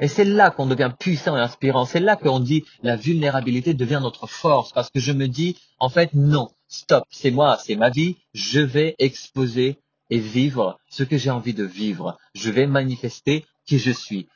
Et 0.00 0.08
c'est 0.08 0.24
là 0.24 0.50
qu'on 0.50 0.66
devient 0.66 0.92
puissant 0.98 1.36
et 1.36 1.40
inspirant. 1.40 1.84
C'est 1.84 2.00
là 2.00 2.16
qu'on 2.16 2.40
dit 2.40 2.64
la 2.82 2.96
vulnérabilité 2.96 3.74
devient 3.74 4.00
notre 4.02 4.26
force 4.26 4.72
parce 4.72 4.90
que 4.90 5.00
je 5.00 5.12
me 5.12 5.28
dis, 5.28 5.56
en 5.78 5.90
fait, 5.90 6.14
non, 6.14 6.48
stop, 6.66 7.04
c'est 7.10 7.30
moi, 7.30 7.58
c'est 7.62 7.76
ma 7.76 7.90
vie, 7.90 8.16
je 8.32 8.60
vais 8.60 8.94
exposer 8.98 9.78
et 10.08 10.18
vivre 10.18 10.78
ce 10.88 11.02
que 11.02 11.18
j'ai 11.18 11.30
envie 11.30 11.54
de 11.54 11.64
vivre. 11.64 12.16
Je 12.34 12.50
vais 12.50 12.66
manifester 12.66 13.44
qui 13.66 13.78
je 13.78 13.90
suis 13.90 14.28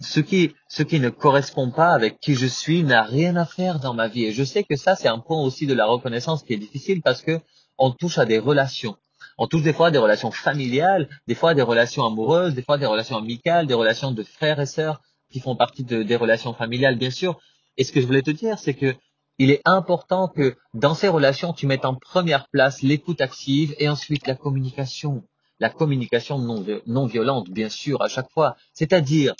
ce 0.00 0.20
qui, 0.20 0.54
ce 0.68 0.82
qui 0.82 1.00
ne 1.00 1.08
correspond 1.08 1.70
pas 1.70 1.92
avec 1.92 2.20
qui 2.20 2.34
je 2.34 2.46
suis 2.46 2.82
n'a 2.82 3.02
rien 3.02 3.36
à 3.36 3.46
faire 3.46 3.80
dans 3.80 3.94
ma 3.94 4.08
vie. 4.08 4.24
Et 4.26 4.32
je 4.32 4.44
sais 4.44 4.64
que 4.64 4.76
ça, 4.76 4.94
c'est 4.94 5.08
un 5.08 5.18
point 5.18 5.40
aussi 5.40 5.66
de 5.66 5.74
la 5.74 5.86
reconnaissance 5.86 6.42
qui 6.42 6.52
est 6.52 6.58
difficile 6.58 7.02
parce 7.02 7.22
que 7.22 7.40
on 7.78 7.90
touche 7.90 8.18
à 8.18 8.24
des 8.24 8.38
relations. 8.38 8.96
On 9.38 9.46
touche 9.46 9.62
des 9.62 9.72
fois 9.72 9.88
à 9.88 9.90
des 9.90 9.98
relations 9.98 10.30
familiales, 10.30 11.08
des 11.26 11.34
fois 11.34 11.50
à 11.50 11.54
des 11.54 11.62
relations 11.62 12.06
amoureuses, 12.06 12.54
des 12.54 12.62
fois 12.62 12.76
à 12.76 12.78
des 12.78 12.86
relations 12.86 13.16
amicales, 13.16 13.66
des 13.66 13.74
relations 13.74 14.12
de 14.12 14.22
frères 14.22 14.60
et 14.60 14.66
sœurs 14.66 15.02
qui 15.30 15.40
font 15.40 15.56
partie 15.56 15.84
de, 15.84 16.02
des 16.02 16.16
relations 16.16 16.54
familiales, 16.54 16.96
bien 16.96 17.10
sûr. 17.10 17.38
Et 17.76 17.84
ce 17.84 17.92
que 17.92 18.00
je 18.00 18.06
voulais 18.06 18.22
te 18.22 18.30
dire, 18.30 18.58
c'est 18.58 18.74
que 18.74 18.94
il 19.38 19.50
est 19.50 19.60
important 19.66 20.28
que 20.28 20.56
dans 20.72 20.94
ces 20.94 21.08
relations, 21.08 21.52
tu 21.52 21.66
mettes 21.66 21.84
en 21.84 21.94
première 21.94 22.48
place 22.48 22.82
l'écoute 22.82 23.20
active 23.20 23.74
et 23.78 23.88
ensuite 23.88 24.26
la 24.26 24.34
communication. 24.34 25.24
La 25.58 25.68
communication 25.68 26.38
non, 26.38 26.64
non 26.86 27.06
violente, 27.06 27.50
bien 27.50 27.68
sûr, 27.68 28.02
à 28.02 28.08
chaque 28.08 28.30
fois. 28.30 28.56
C'est-à-dire, 28.72 29.34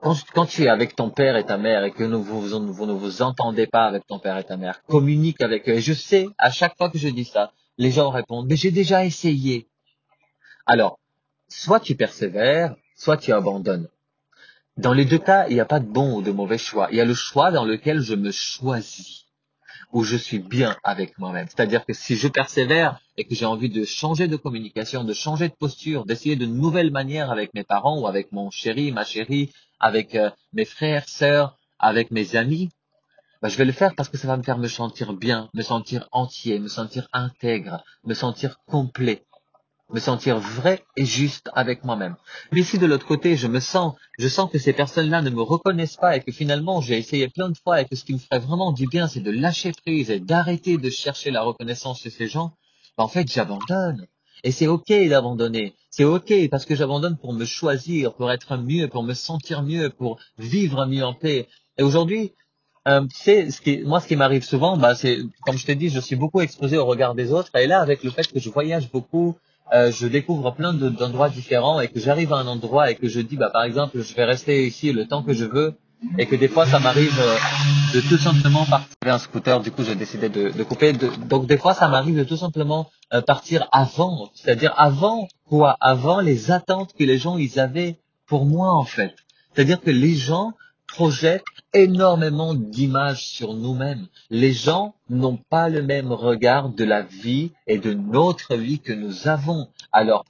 quand, 0.00 0.46
tu 0.46 0.64
es 0.64 0.68
avec 0.68 0.94
ton 0.96 1.10
père 1.10 1.36
et 1.36 1.44
ta 1.44 1.58
mère 1.58 1.84
et 1.84 1.90
que 1.90 2.04
vous, 2.04 2.58
ne 2.58 2.92
vous 2.92 3.22
entendez 3.22 3.66
pas 3.66 3.86
avec 3.86 4.06
ton 4.06 4.18
père 4.18 4.38
et 4.38 4.44
ta 4.44 4.56
mère, 4.56 4.82
communique 4.84 5.40
avec 5.40 5.68
eux. 5.68 5.74
Et 5.74 5.80
je 5.80 5.92
sais, 5.92 6.28
à 6.38 6.50
chaque 6.50 6.76
fois 6.76 6.90
que 6.90 6.98
je 6.98 7.08
dis 7.08 7.24
ça, 7.24 7.52
les 7.78 7.90
gens 7.90 8.10
répondent, 8.10 8.46
mais 8.48 8.56
j'ai 8.56 8.70
déjà 8.70 9.04
essayé. 9.04 9.68
Alors, 10.66 10.98
soit 11.48 11.80
tu 11.80 11.94
persévères, 11.94 12.74
soit 12.96 13.16
tu 13.16 13.32
abandonnes. 13.32 13.88
Dans 14.76 14.92
les 14.92 15.04
deux 15.04 15.18
cas, 15.18 15.48
il 15.48 15.54
n'y 15.54 15.60
a 15.60 15.64
pas 15.64 15.80
de 15.80 15.86
bon 15.86 16.18
ou 16.18 16.22
de 16.22 16.30
mauvais 16.30 16.58
choix. 16.58 16.88
Il 16.92 16.96
y 16.96 17.00
a 17.00 17.04
le 17.04 17.14
choix 17.14 17.50
dans 17.50 17.64
lequel 17.64 18.00
je 18.00 18.14
me 18.14 18.30
choisis 18.30 19.24
où 19.92 20.04
je 20.04 20.16
suis 20.16 20.38
bien 20.38 20.76
avec 20.84 21.18
moi-même. 21.18 21.46
C'est-à-dire 21.48 21.84
que 21.84 21.94
si 21.94 22.16
je 22.16 22.28
persévère 22.28 23.00
et 23.16 23.24
que 23.24 23.34
j'ai 23.34 23.46
envie 23.46 23.70
de 23.70 23.84
changer 23.84 24.28
de 24.28 24.36
communication, 24.36 25.02
de 25.02 25.12
changer 25.12 25.48
de 25.48 25.54
posture, 25.54 26.04
d'essayer 26.04 26.36
de 26.36 26.46
nouvelles 26.46 26.90
manières 26.90 27.30
avec 27.30 27.54
mes 27.54 27.64
parents 27.64 28.00
ou 28.00 28.06
avec 28.06 28.30
mon 28.32 28.50
chéri, 28.50 28.92
ma 28.92 29.04
chérie, 29.04 29.50
avec 29.80 30.14
euh, 30.14 30.30
mes 30.52 30.64
frères, 30.64 31.08
sœurs, 31.08 31.56
avec 31.78 32.10
mes 32.10 32.36
amis, 32.36 32.70
bah, 33.42 33.48
je 33.48 33.56
vais 33.56 33.64
le 33.64 33.72
faire 33.72 33.94
parce 33.94 34.08
que 34.08 34.18
ça 34.18 34.26
va 34.28 34.36
me 34.36 34.42
faire 34.42 34.58
me 34.58 34.68
sentir 34.68 35.12
bien, 35.12 35.48
me 35.54 35.62
sentir 35.62 36.08
entier, 36.12 36.58
me 36.58 36.68
sentir 36.68 37.08
intègre, 37.12 37.84
me 38.04 38.14
sentir 38.14 38.58
complet. 38.66 39.24
me 39.90 40.00
sentir 40.00 40.38
vrai 40.38 40.84
et 40.96 41.04
juste 41.06 41.48
avec 41.54 41.84
moi-même. 41.84 42.16
Mais 42.52 42.62
si 42.62 42.78
de 42.78 42.86
l'autre 42.86 43.06
côté, 43.06 43.36
je 43.36 43.46
me 43.48 43.60
sens, 43.60 43.94
je 44.18 44.28
sens 44.28 44.50
que 44.50 44.58
ces 44.58 44.72
personnes-là 44.74 45.22
ne 45.22 45.30
me 45.30 45.40
reconnaissent 45.42 45.96
pas 45.96 46.16
et 46.16 46.20
que 46.22 46.32
finalement 46.32 46.80
j'ai 46.82 46.98
essayé 46.98 47.28
plein 47.28 47.48
de 47.48 47.56
fois 47.56 47.80
et 47.80 47.86
que 47.86 47.96
ce 47.96 48.04
qui 48.04 48.12
me 48.14 48.18
ferait 48.18 48.38
vraiment 48.40 48.72
du 48.72 48.86
bien, 48.86 49.08
c'est 49.08 49.20
de 49.20 49.30
lâcher 49.30 49.72
prise 49.72 50.10
et 50.10 50.20
d'arrêter 50.20 50.76
de 50.76 50.90
chercher 50.90 51.30
la 51.30 51.42
reconnaissance 51.42 52.00
chez 52.02 52.10
ces 52.10 52.28
gens, 52.28 52.52
ben, 52.98 53.04
en 53.04 53.08
fait, 53.08 53.30
j'abandonne. 53.30 54.06
Et 54.44 54.52
c'est 54.52 54.66
ok 54.66 54.92
d'abandonner. 55.08 55.74
C'est 55.90 56.04
ok 56.04 56.32
parce 56.50 56.64
que 56.64 56.74
j'abandonne 56.74 57.16
pour 57.16 57.32
me 57.32 57.44
choisir, 57.44 58.14
pour 58.14 58.30
être 58.30 58.56
mieux, 58.56 58.88
pour 58.88 59.02
me 59.02 59.14
sentir 59.14 59.62
mieux, 59.62 59.90
pour 59.90 60.18
vivre 60.38 60.86
mieux 60.86 61.04
en 61.04 61.14
paix. 61.14 61.48
Et 61.76 61.82
aujourd'hui, 61.82 62.32
euh, 62.86 63.06
c'est 63.12 63.50
ce 63.50 63.60
qui, 63.60 63.78
moi, 63.78 64.00
ce 64.00 64.08
qui 64.08 64.16
m'arrive 64.16 64.44
souvent, 64.44 64.76
bah, 64.76 64.94
c'est 64.94 65.18
comme 65.44 65.58
je 65.58 65.66
t'ai 65.66 65.74
dit, 65.74 65.88
je 65.88 66.00
suis 66.00 66.16
beaucoup 66.16 66.40
exposé 66.40 66.78
au 66.78 66.86
regard 66.86 67.14
des 67.14 67.32
autres. 67.32 67.50
Et 67.56 67.66
là, 67.66 67.80
avec 67.80 68.02
le 68.04 68.10
fait 68.10 68.26
que 68.30 68.38
je 68.38 68.50
voyage 68.50 68.90
beaucoup, 68.90 69.36
euh, 69.74 69.92
je 69.92 70.06
découvre 70.06 70.52
plein 70.52 70.72
d'endroits 70.72 71.28
différents 71.28 71.80
et 71.80 71.88
que 71.88 72.00
j'arrive 72.00 72.32
à 72.32 72.36
un 72.36 72.46
endroit 72.46 72.90
et 72.90 72.94
que 72.94 73.08
je 73.08 73.20
dis, 73.20 73.36
bah, 73.36 73.50
par 73.52 73.64
exemple, 73.64 74.00
je 74.00 74.14
vais 74.14 74.24
rester 74.24 74.66
ici 74.66 74.92
le 74.92 75.06
temps 75.06 75.22
que 75.22 75.34
je 75.34 75.44
veux 75.44 75.74
et 76.18 76.26
que 76.26 76.36
des 76.36 76.48
fois, 76.48 76.66
ça 76.66 76.78
m'arrive 76.78 77.18
euh, 77.18 77.36
de 77.94 78.00
tout 78.00 78.18
simplement 78.18 78.64
partir 78.64 78.94
un 79.02 79.18
scooter. 79.18 79.60
Du 79.60 79.70
coup, 79.70 79.82
j'ai 79.82 79.94
décidé 79.94 80.28
de, 80.28 80.62
couper. 80.62 80.92
Donc, 80.92 81.46
des 81.46 81.58
fois, 81.58 81.74
ça 81.74 81.88
m'arrive 81.88 82.16
de 82.16 82.24
tout 82.24 82.36
simplement 82.36 82.90
euh, 83.12 83.20
partir 83.20 83.66
avant, 83.72 84.30
c'est-à-dire 84.34 84.72
avant 84.76 85.28
quoi? 85.48 85.76
Avant 85.80 86.20
les 86.20 86.50
attentes 86.50 86.92
que 86.98 87.04
les 87.04 87.18
gens 87.18 87.36
ils 87.36 87.58
avaient 87.58 87.98
pour 88.26 88.44
moi, 88.44 88.72
en 88.74 88.84
fait. 88.84 89.14
C'est-à-dire 89.54 89.80
que 89.80 89.90
les 89.90 90.14
gens 90.14 90.52
projettent 90.88 91.44
énormément 91.74 92.54
d'images 92.54 93.26
sur 93.26 93.54
nous-mêmes. 93.54 94.06
Les 94.30 94.52
gens 94.52 94.94
n'ont 95.08 95.38
pas 95.50 95.68
le 95.68 95.82
même 95.82 96.12
regard 96.12 96.70
de 96.70 96.84
la 96.84 97.02
vie 97.02 97.52
et 97.66 97.78
de 97.78 97.92
notre 97.92 98.56
vie 98.56 98.80
que 98.80 98.92
nous 98.92 99.28
avons. 99.28 99.68
Alors, 99.92 100.24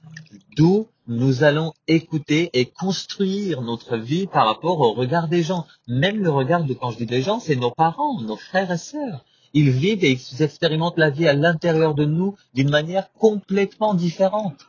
d'où 0.55 0.87
nous 1.09 1.43
allons 1.43 1.73
écouter 1.87 2.51
et 2.53 2.65
construire 2.65 3.63
notre 3.63 3.97
vie 3.97 4.27
par 4.27 4.45
rapport 4.45 4.79
au 4.79 4.93
regard 4.93 5.27
des 5.27 5.41
gens. 5.41 5.65
Même 5.87 6.21
le 6.21 6.29
regard 6.29 6.63
de, 6.63 6.73
quand 6.75 6.91
je 6.91 6.97
dis 6.97 7.07
des 7.07 7.23
gens, 7.23 7.39
c'est 7.39 7.55
nos 7.55 7.71
parents, 7.71 8.21
nos 8.21 8.35
frères 8.35 8.71
et 8.71 8.77
sœurs. 8.77 9.25
Ils 9.53 9.71
vivent 9.71 10.05
et 10.05 10.11
ils 10.11 10.43
expérimentent 10.43 10.99
la 10.99 11.09
vie 11.09 11.27
à 11.27 11.33
l'intérieur 11.33 11.95
de 11.95 12.05
nous 12.05 12.35
d'une 12.53 12.69
manière 12.69 13.11
complètement 13.13 13.95
différente, 13.95 14.67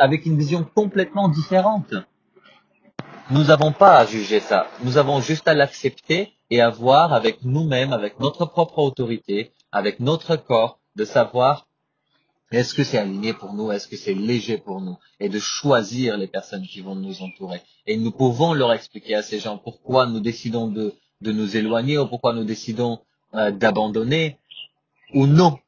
avec 0.00 0.26
une 0.26 0.36
vision 0.36 0.66
complètement 0.74 1.28
différente. 1.28 1.94
Nous 3.28 3.42
n'avons 3.42 3.72
pas 3.72 3.98
à 3.98 4.06
juger 4.06 4.38
ça. 4.38 4.68
Nous 4.84 4.98
avons 4.98 5.20
juste 5.20 5.48
à 5.48 5.54
l'accepter 5.54 6.32
et 6.48 6.60
à 6.60 6.70
voir 6.70 7.12
avec 7.12 7.42
nous-mêmes, 7.44 7.92
avec 7.92 8.20
notre 8.20 8.46
propre 8.46 8.78
autorité, 8.78 9.50
avec 9.72 9.98
notre 9.98 10.36
corps, 10.36 10.78
de 10.94 11.04
savoir 11.04 11.66
est-ce 12.52 12.72
que 12.72 12.84
c'est 12.84 12.98
aligné 12.98 13.32
pour 13.32 13.52
nous, 13.54 13.72
est-ce 13.72 13.88
que 13.88 13.96
c'est 13.96 14.14
léger 14.14 14.58
pour 14.58 14.80
nous, 14.80 14.96
et 15.18 15.28
de 15.28 15.40
choisir 15.40 16.16
les 16.16 16.28
personnes 16.28 16.64
qui 16.64 16.80
vont 16.80 16.94
nous 16.94 17.20
entourer. 17.20 17.60
Et 17.88 17.96
nous 17.96 18.12
pouvons 18.12 18.54
leur 18.54 18.72
expliquer 18.72 19.16
à 19.16 19.22
ces 19.22 19.40
gens 19.40 19.58
pourquoi 19.58 20.06
nous 20.06 20.20
décidons 20.20 20.68
de, 20.68 20.94
de 21.20 21.32
nous 21.32 21.56
éloigner 21.56 21.98
ou 21.98 22.06
pourquoi 22.06 22.32
nous 22.32 22.44
décidons 22.44 23.00
euh, 23.34 23.50
d'abandonner 23.50 24.38
ou 25.14 25.26
non. 25.26 25.58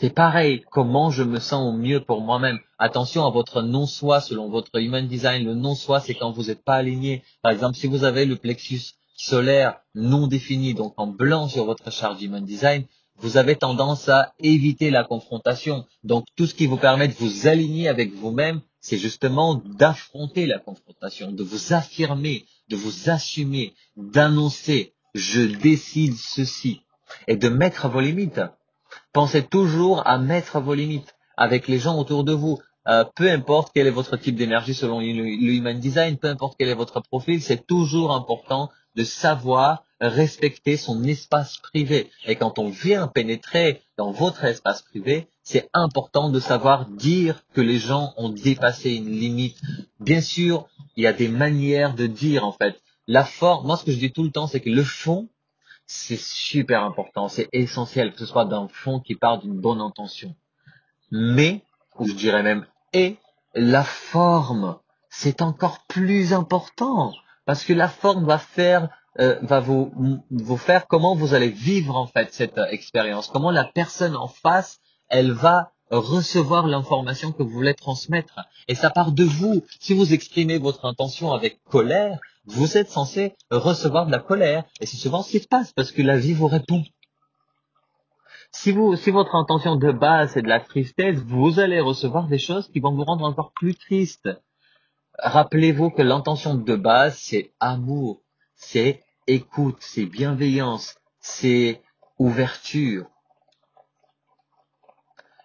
C'est 0.00 0.14
pareil, 0.14 0.64
comment 0.70 1.10
je 1.10 1.24
me 1.24 1.40
sens 1.40 1.74
au 1.74 1.76
mieux 1.76 1.98
pour 1.98 2.20
moi-même. 2.20 2.60
Attention 2.78 3.26
à 3.26 3.30
votre 3.30 3.62
non-soi 3.62 4.20
selon 4.20 4.48
votre 4.48 4.80
human 4.80 5.08
design. 5.08 5.44
Le 5.44 5.56
non-soi, 5.56 5.98
c'est 5.98 6.14
quand 6.14 6.30
vous 6.30 6.44
n'êtes 6.44 6.62
pas 6.62 6.76
aligné. 6.76 7.24
Par 7.42 7.50
exemple, 7.50 7.76
si 7.76 7.88
vous 7.88 8.04
avez 8.04 8.24
le 8.24 8.36
plexus 8.36 8.94
solaire 9.16 9.80
non 9.96 10.28
défini, 10.28 10.72
donc 10.72 10.94
en 10.98 11.08
blanc 11.08 11.48
sur 11.48 11.64
votre 11.64 11.90
charte 11.90 12.22
human 12.22 12.44
design, 12.44 12.84
vous 13.16 13.38
avez 13.38 13.56
tendance 13.56 14.08
à 14.08 14.34
éviter 14.38 14.90
la 14.90 15.02
confrontation. 15.02 15.84
Donc 16.04 16.26
tout 16.36 16.46
ce 16.46 16.54
qui 16.54 16.68
vous 16.68 16.76
permet 16.76 17.08
de 17.08 17.14
vous 17.14 17.48
aligner 17.48 17.88
avec 17.88 18.14
vous-même, 18.14 18.60
c'est 18.80 18.98
justement 18.98 19.56
d'affronter 19.56 20.46
la 20.46 20.60
confrontation, 20.60 21.32
de 21.32 21.42
vous 21.42 21.72
affirmer, 21.72 22.44
de 22.68 22.76
vous 22.76 23.10
assumer, 23.10 23.74
d'annoncer, 23.96 24.92
je 25.14 25.40
décide 25.40 26.14
ceci, 26.14 26.82
et 27.26 27.34
de 27.34 27.48
mettre 27.48 27.88
vos 27.88 28.00
limites. 28.00 28.40
Pensez 29.12 29.42
toujours 29.42 30.06
à 30.06 30.18
mettre 30.18 30.60
vos 30.60 30.74
limites 30.74 31.14
avec 31.36 31.68
les 31.68 31.78
gens 31.78 31.98
autour 31.98 32.24
de 32.24 32.32
vous. 32.32 32.58
Euh, 32.86 33.04
peu 33.14 33.30
importe 33.30 33.70
quel 33.74 33.86
est 33.86 33.90
votre 33.90 34.16
type 34.16 34.36
d'énergie 34.36 34.74
selon 34.74 35.00
le 35.00 35.04
Human 35.04 35.78
Design, 35.78 36.16
peu 36.16 36.28
importe 36.28 36.56
quel 36.58 36.68
est 36.68 36.74
votre 36.74 37.00
profil, 37.00 37.42
c'est 37.42 37.66
toujours 37.66 38.14
important 38.14 38.70
de 38.96 39.04
savoir 39.04 39.84
respecter 40.00 40.76
son 40.76 41.02
espace 41.04 41.58
privé. 41.58 42.10
Et 42.26 42.36
quand 42.36 42.58
on 42.58 42.68
vient 42.68 43.08
pénétrer 43.08 43.82
dans 43.96 44.12
votre 44.12 44.44
espace 44.44 44.82
privé, 44.82 45.28
c'est 45.42 45.68
important 45.72 46.30
de 46.30 46.40
savoir 46.40 46.86
dire 46.86 47.42
que 47.54 47.60
les 47.60 47.78
gens 47.78 48.12
ont 48.16 48.28
dépassé 48.28 48.94
une 48.94 49.10
limite. 49.10 49.58
Bien 50.00 50.20
sûr, 50.20 50.68
il 50.96 51.04
y 51.04 51.06
a 51.06 51.12
des 51.12 51.28
manières 51.28 51.94
de 51.94 52.06
dire 52.06 52.44
en 52.44 52.52
fait. 52.52 52.80
La 53.06 53.24
forme, 53.24 53.66
moi 53.66 53.76
ce 53.76 53.84
que 53.84 53.92
je 53.92 53.98
dis 53.98 54.12
tout 54.12 54.24
le 54.24 54.30
temps, 54.30 54.46
c'est 54.46 54.60
que 54.60 54.68
le 54.70 54.84
fond 54.84 55.28
c'est 55.88 56.20
super 56.20 56.84
important, 56.84 57.28
c'est 57.28 57.48
essentiel 57.52 58.12
que 58.12 58.18
ce 58.18 58.26
soit 58.26 58.44
d'un 58.44 58.68
fond 58.68 59.00
qui 59.00 59.14
part 59.14 59.38
d'une 59.38 59.58
bonne 59.58 59.80
intention. 59.80 60.36
Mais, 61.10 61.62
ou 61.98 62.06
je 62.06 62.12
dirais 62.12 62.42
même, 62.42 62.66
et 62.92 63.16
la 63.54 63.82
forme, 63.82 64.78
c'est 65.08 65.40
encore 65.40 65.84
plus 65.88 66.34
important 66.34 67.14
parce 67.46 67.64
que 67.64 67.72
la 67.72 67.88
forme 67.88 68.26
va 68.26 68.36
faire, 68.36 68.90
euh, 69.18 69.38
va 69.40 69.60
vous, 69.60 70.22
vous 70.30 70.56
faire 70.58 70.86
comment 70.86 71.14
vous 71.14 71.32
allez 71.32 71.48
vivre 71.48 71.96
en 71.96 72.06
fait 72.06 72.34
cette 72.34 72.60
expérience, 72.70 73.28
comment 73.28 73.50
la 73.50 73.64
personne 73.64 74.14
en 74.14 74.28
face, 74.28 74.80
elle 75.08 75.32
va 75.32 75.72
recevoir 75.90 76.66
l'information 76.66 77.32
que 77.32 77.42
vous 77.42 77.50
voulez 77.50 77.74
transmettre. 77.74 78.40
Et 78.68 78.74
ça 78.74 78.90
part 78.90 79.12
de 79.12 79.24
vous. 79.24 79.64
Si 79.80 79.94
vous 79.94 80.12
exprimez 80.12 80.58
votre 80.58 80.84
intention 80.84 81.32
avec 81.32 81.62
colère, 81.64 82.18
vous 82.46 82.76
êtes 82.76 82.90
censé 82.90 83.34
recevoir 83.50 84.06
de 84.06 84.12
la 84.12 84.18
colère. 84.18 84.64
Et 84.80 84.86
c'est 84.86 84.96
souvent 84.96 85.22
ce 85.22 85.30
qui 85.30 85.40
se 85.40 85.48
passe 85.48 85.72
parce 85.72 85.92
que 85.92 86.02
la 86.02 86.16
vie 86.18 86.34
vous 86.34 86.48
répond. 86.48 86.82
Si, 88.50 88.72
vous, 88.72 88.96
si 88.96 89.10
votre 89.10 89.34
intention 89.34 89.76
de 89.76 89.92
base 89.92 90.36
est 90.36 90.42
de 90.42 90.48
la 90.48 90.60
tristesse, 90.60 91.18
vous 91.18 91.60
allez 91.60 91.80
recevoir 91.80 92.28
des 92.28 92.38
choses 92.38 92.68
qui 92.68 92.80
vont 92.80 92.94
vous 92.94 93.04
rendre 93.04 93.24
encore 93.24 93.52
plus 93.52 93.74
triste. 93.74 94.28
Rappelez-vous 95.18 95.90
que 95.90 96.02
l'intention 96.02 96.54
de 96.54 96.76
base, 96.76 97.18
c'est 97.18 97.52
amour, 97.60 98.22
c'est 98.54 99.02
écoute, 99.26 99.76
c'est 99.80 100.06
bienveillance, 100.06 100.96
c'est 101.20 101.82
ouverture. 102.18 103.06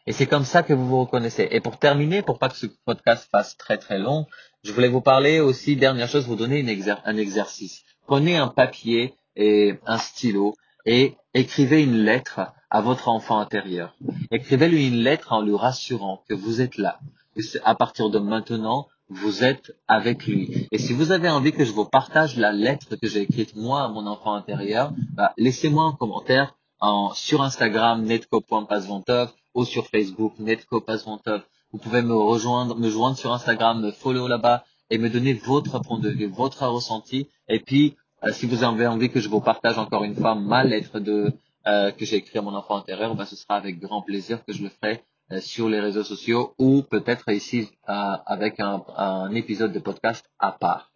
Et 0.06 0.12
c'est 0.12 0.26
comme 0.26 0.44
ça 0.44 0.64
que 0.64 0.74
vous 0.74 0.88
vous 0.88 1.02
reconnaissez. 1.02 1.48
Et 1.52 1.62
pour 1.62 1.78
terminer, 1.78 2.22
pour 2.22 2.38
pas 2.38 2.50
que 2.50 2.58
ce 2.58 2.66
podcast 2.86 3.28
fasse 3.32 3.58
très 3.58 3.78
très 3.78 4.00
long, 4.00 4.28
je 4.64 4.72
voulais 4.74 4.90
vous 4.90 5.02
parler 5.02 5.40
aussi, 5.40 5.76
dernière 5.76 6.10
chose, 6.10 6.28
vous 6.28 6.36
donner 6.36 6.60
un 7.06 7.18
exercice. 7.18 7.84
Prenez 8.06 8.36
un 8.36 8.50
papier 8.50 9.14
et 9.36 9.76
un 9.86 9.98
stylo 9.98 10.56
et 10.86 11.16
écrivez 11.34 11.84
une 11.84 12.04
lettre 12.04 12.42
à 12.70 12.82
votre 12.82 13.08
enfant 13.08 13.40
intérieur. 13.40 13.96
Écrivez-lui 14.32 14.88
une 14.88 15.04
lettre 15.04 15.32
en 15.32 15.42
lui 15.42 15.56
rassurant 15.56 16.24
que 16.28 16.34
vous 16.34 16.60
êtes 16.60 16.78
là. 16.78 17.00
à 17.64 17.76
partir 17.76 18.10
de 18.10 18.20
maintenant, 18.20 18.88
vous 19.10 19.44
êtes 19.44 19.72
avec 19.88 20.26
lui. 20.26 20.68
Et 20.72 20.78
si 20.78 20.94
vous 20.94 21.12
avez 21.12 21.30
envie 21.30 21.54
que 21.54 21.66
je 21.66 21.72
vous 21.72 21.86
partage 21.86 22.36
la 22.36 22.52
lettre 22.52 22.96
que 22.96 23.08
j'ai 23.08 23.22
écrite 23.22 23.56
moi 23.56 23.84
à 23.84 23.88
mon 23.88 24.06
enfant 24.08 24.34
intérieur, 24.34 24.92
bah, 25.14 25.34
laissez-moi 25.38 25.86
un 25.86 25.94
commentaire 25.94 26.56
en, 26.80 27.14
sur 27.14 27.42
Instagram 27.42 28.04
netco.pasventov 28.04 29.34
ou 29.54 29.66
sur 29.66 29.88
Facebook 29.88 30.34
Netco 30.40 30.84
Vous 31.72 31.78
pouvez 31.78 32.02
me 32.02 32.16
rejoindre, 32.16 32.78
me 32.78 32.90
joindre 32.90 33.18
sur 33.18 33.34
Instagram, 33.34 33.82
me 33.82 33.92
follow 33.92 34.28
là-bas 34.28 34.64
et 34.90 34.98
me 34.98 35.10
donner 35.10 35.34
votre 35.34 35.80
point 35.80 36.00
de 36.00 36.10
vue, 36.10 36.28
votre 36.28 36.66
ressenti. 36.68 37.28
Et 37.48 37.60
puis, 37.60 37.96
euh, 38.24 38.32
si 38.32 38.46
vous 38.46 38.64
avez 38.64 38.88
envie 38.88 39.10
que 39.10 39.20
je 39.20 39.30
vous 39.30 39.42
partage 39.42 39.78
encore 39.78 40.04
une 40.04 40.16
fois 40.16 40.36
ma 40.36 40.64
lettre 40.64 41.00
de 41.00 41.34
euh, 41.66 41.92
que 41.92 42.06
j'ai 42.06 42.18
écrit 42.18 42.40
à 42.40 42.42
mon 42.42 42.54
enfant 42.54 42.78
intérieur, 42.78 43.16
ben, 43.16 43.26
ce 43.26 43.36
sera 43.36 43.56
avec 43.56 43.80
grand 43.80 44.02
plaisir 44.02 44.44
que 44.46 44.54
je 44.54 44.64
le 44.64 44.70
ferai 44.70 45.04
euh, 45.32 45.40
sur 45.40 45.70
les 45.70 45.80
réseaux 45.80 46.04
sociaux 46.04 46.54
ou 46.58 46.82
peut-être 46.84 47.30
ici 47.30 47.70
avec 47.86 48.60
un, 48.60 48.84
un 48.98 49.34
épisode 49.34 49.72
de 49.72 49.80
podcast 49.80 50.30
à 50.40 50.52
part. 50.52 50.92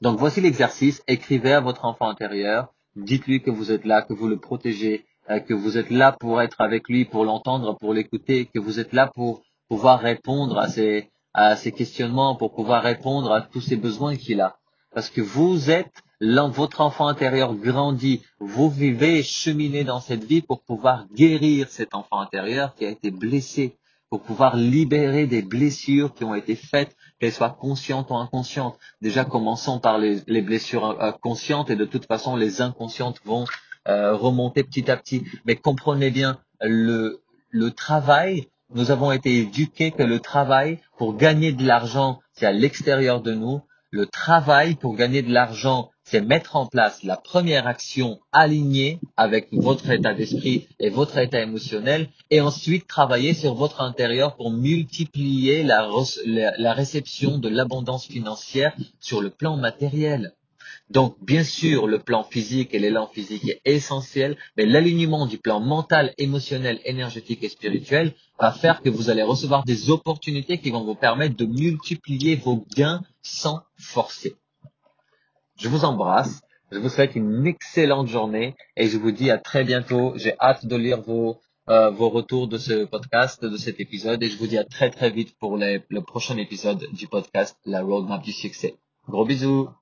Donc 0.00 0.18
voici 0.18 0.40
l'exercice. 0.40 1.02
Écrivez 1.06 1.52
à 1.52 1.60
votre 1.60 1.84
enfant 1.84 2.08
intérieur. 2.08 2.74
Dites-lui 2.96 3.42
que 3.42 3.50
vous 3.50 3.72
êtes 3.72 3.84
là, 3.84 4.02
que 4.02 4.12
vous 4.12 4.28
le 4.28 4.38
protégez, 4.38 5.04
euh, 5.04 5.04
que 5.46 5.54
vous 5.54 5.78
êtes 5.78 5.90
là 5.90 6.12
pour 6.12 6.42
être 6.42 6.60
avec 6.60 6.88
lui, 6.88 7.04
pour 7.04 7.24
l'entendre, 7.24 7.76
pour 7.78 7.94
l'écouter, 7.94 8.46
que 8.46 8.58
vous 8.58 8.80
êtes 8.80 8.92
là 8.92 9.10
pour 9.14 9.42
pouvoir 9.68 10.00
répondre 10.00 10.58
à 10.58 10.68
ses, 10.68 11.10
à 11.32 11.56
ses 11.56 11.72
questionnements, 11.72 12.36
pour 12.36 12.54
pouvoir 12.54 12.82
répondre 12.82 13.32
à 13.32 13.40
tous 13.40 13.60
ses 13.60 13.76
besoins 13.76 14.16
qu'il 14.16 14.40
a. 14.40 14.56
Parce 14.92 15.10
que 15.10 15.20
vous 15.20 15.70
êtes 15.70 16.02
votre 16.20 16.80
enfant 16.80 17.06
intérieur 17.08 17.54
grandit, 17.54 18.22
vous 18.38 18.70
vivez 18.70 19.18
et 19.18 19.22
cheminez 19.22 19.84
dans 19.84 20.00
cette 20.00 20.24
vie 20.24 20.42
pour 20.42 20.62
pouvoir 20.62 21.06
guérir 21.14 21.68
cet 21.68 21.94
enfant 21.94 22.20
intérieur 22.20 22.74
qui 22.74 22.86
a 22.86 22.90
été 22.90 23.10
blessé, 23.10 23.76
pour 24.10 24.22
pouvoir 24.22 24.56
libérer 24.56 25.26
des 25.26 25.42
blessures 25.42 26.14
qui 26.14 26.24
ont 26.24 26.34
été 26.34 26.54
faites, 26.54 26.96
qu'elles 27.18 27.32
soient 27.32 27.56
conscientes 27.58 28.10
ou 28.10 28.14
inconscientes. 28.14 28.78
Déjà, 29.00 29.24
commençons 29.24 29.80
par 29.80 29.98
les, 29.98 30.20
les 30.26 30.42
blessures 30.42 30.98
euh, 31.00 31.12
conscientes 31.12 31.70
et 31.70 31.76
de 31.76 31.84
toute 31.84 32.06
façon, 32.06 32.36
les 32.36 32.62
inconscientes 32.62 33.20
vont 33.24 33.44
euh, 33.88 34.14
remonter 34.14 34.64
petit 34.64 34.90
à 34.90 34.96
petit. 34.96 35.24
Mais 35.44 35.56
comprenez 35.56 36.10
bien, 36.10 36.38
le, 36.60 37.20
travail 37.76 38.48
nous 38.74 38.90
avons 38.90 39.12
été 39.12 39.40
éduqués 39.40 39.90
que 39.92 40.02
le 40.02 40.18
travail 40.18 40.78
pour 40.96 41.16
gagner 41.16 41.52
de 41.52 41.64
l'argent, 41.64 42.20
c'est 42.32 42.46
à 42.46 42.52
l'extérieur 42.52 43.20
de 43.20 43.32
nous. 43.32 43.60
Le 43.90 44.06
travail 44.06 44.74
pour 44.74 44.96
gagner 44.96 45.22
de 45.22 45.32
l'argent, 45.32 45.90
c'est 46.02 46.20
mettre 46.20 46.56
en 46.56 46.66
place 46.66 47.04
la 47.04 47.16
première 47.16 47.68
action 47.68 48.18
alignée 48.32 48.98
avec 49.16 49.48
votre 49.52 49.90
état 49.90 50.14
d'esprit 50.14 50.66
et 50.80 50.90
votre 50.90 51.18
état 51.18 51.40
émotionnel 51.40 52.08
et 52.30 52.40
ensuite 52.40 52.88
travailler 52.88 53.34
sur 53.34 53.54
votre 53.54 53.80
intérieur 53.82 54.34
pour 54.34 54.50
multiplier 54.50 55.62
la 55.62 56.72
réception 56.72 57.38
de 57.38 57.48
l'abondance 57.48 58.06
financière 58.06 58.74
sur 58.98 59.20
le 59.20 59.30
plan 59.30 59.56
matériel. 59.56 60.32
Donc, 60.90 61.16
bien 61.22 61.44
sûr, 61.44 61.86
le 61.86 61.98
plan 61.98 62.24
physique 62.24 62.74
et 62.74 62.78
l'élan 62.78 63.06
physique 63.06 63.48
est 63.48 63.60
essentiel, 63.64 64.36
mais 64.56 64.66
l'alignement 64.66 65.26
du 65.26 65.38
plan 65.38 65.58
mental, 65.60 66.12
émotionnel, 66.18 66.80
énergétique 66.84 67.42
et 67.42 67.48
spirituel 67.48 68.14
va 68.38 68.52
faire 68.52 68.82
que 68.82 68.90
vous 68.90 69.08
allez 69.08 69.22
recevoir 69.22 69.64
des 69.64 69.90
opportunités 69.90 70.58
qui 70.58 70.70
vont 70.70 70.84
vous 70.84 70.94
permettre 70.94 71.36
de 71.36 71.46
multiplier 71.46 72.36
vos 72.36 72.66
gains 72.76 73.02
sans 73.22 73.62
forcer. 73.78 74.36
Je 75.56 75.68
vous 75.68 75.84
embrasse. 75.84 76.42
Je 76.70 76.78
vous 76.78 76.88
souhaite 76.88 77.14
une 77.14 77.46
excellente 77.46 78.08
journée 78.08 78.54
et 78.76 78.88
je 78.88 78.98
vous 78.98 79.12
dis 79.12 79.30
à 79.30 79.38
très 79.38 79.64
bientôt. 79.64 80.12
J'ai 80.16 80.34
hâte 80.40 80.66
de 80.66 80.76
lire 80.76 81.00
vos, 81.00 81.38
euh, 81.68 81.90
vos 81.90 82.08
retours 82.08 82.48
de 82.48 82.58
ce 82.58 82.84
podcast, 82.84 83.44
de 83.44 83.56
cet 83.56 83.80
épisode 83.80 84.22
et 84.22 84.28
je 84.28 84.36
vous 84.36 84.48
dis 84.48 84.58
à 84.58 84.64
très 84.64 84.90
très 84.90 85.10
vite 85.10 85.36
pour 85.38 85.56
le 85.56 86.00
prochain 86.00 86.36
épisode 86.36 86.88
du 86.92 87.06
podcast 87.06 87.56
La 87.64 87.82
Roadmap 87.82 88.22
du 88.22 88.32
succès. 88.32 88.74
Gros 89.08 89.24
bisous 89.24 89.68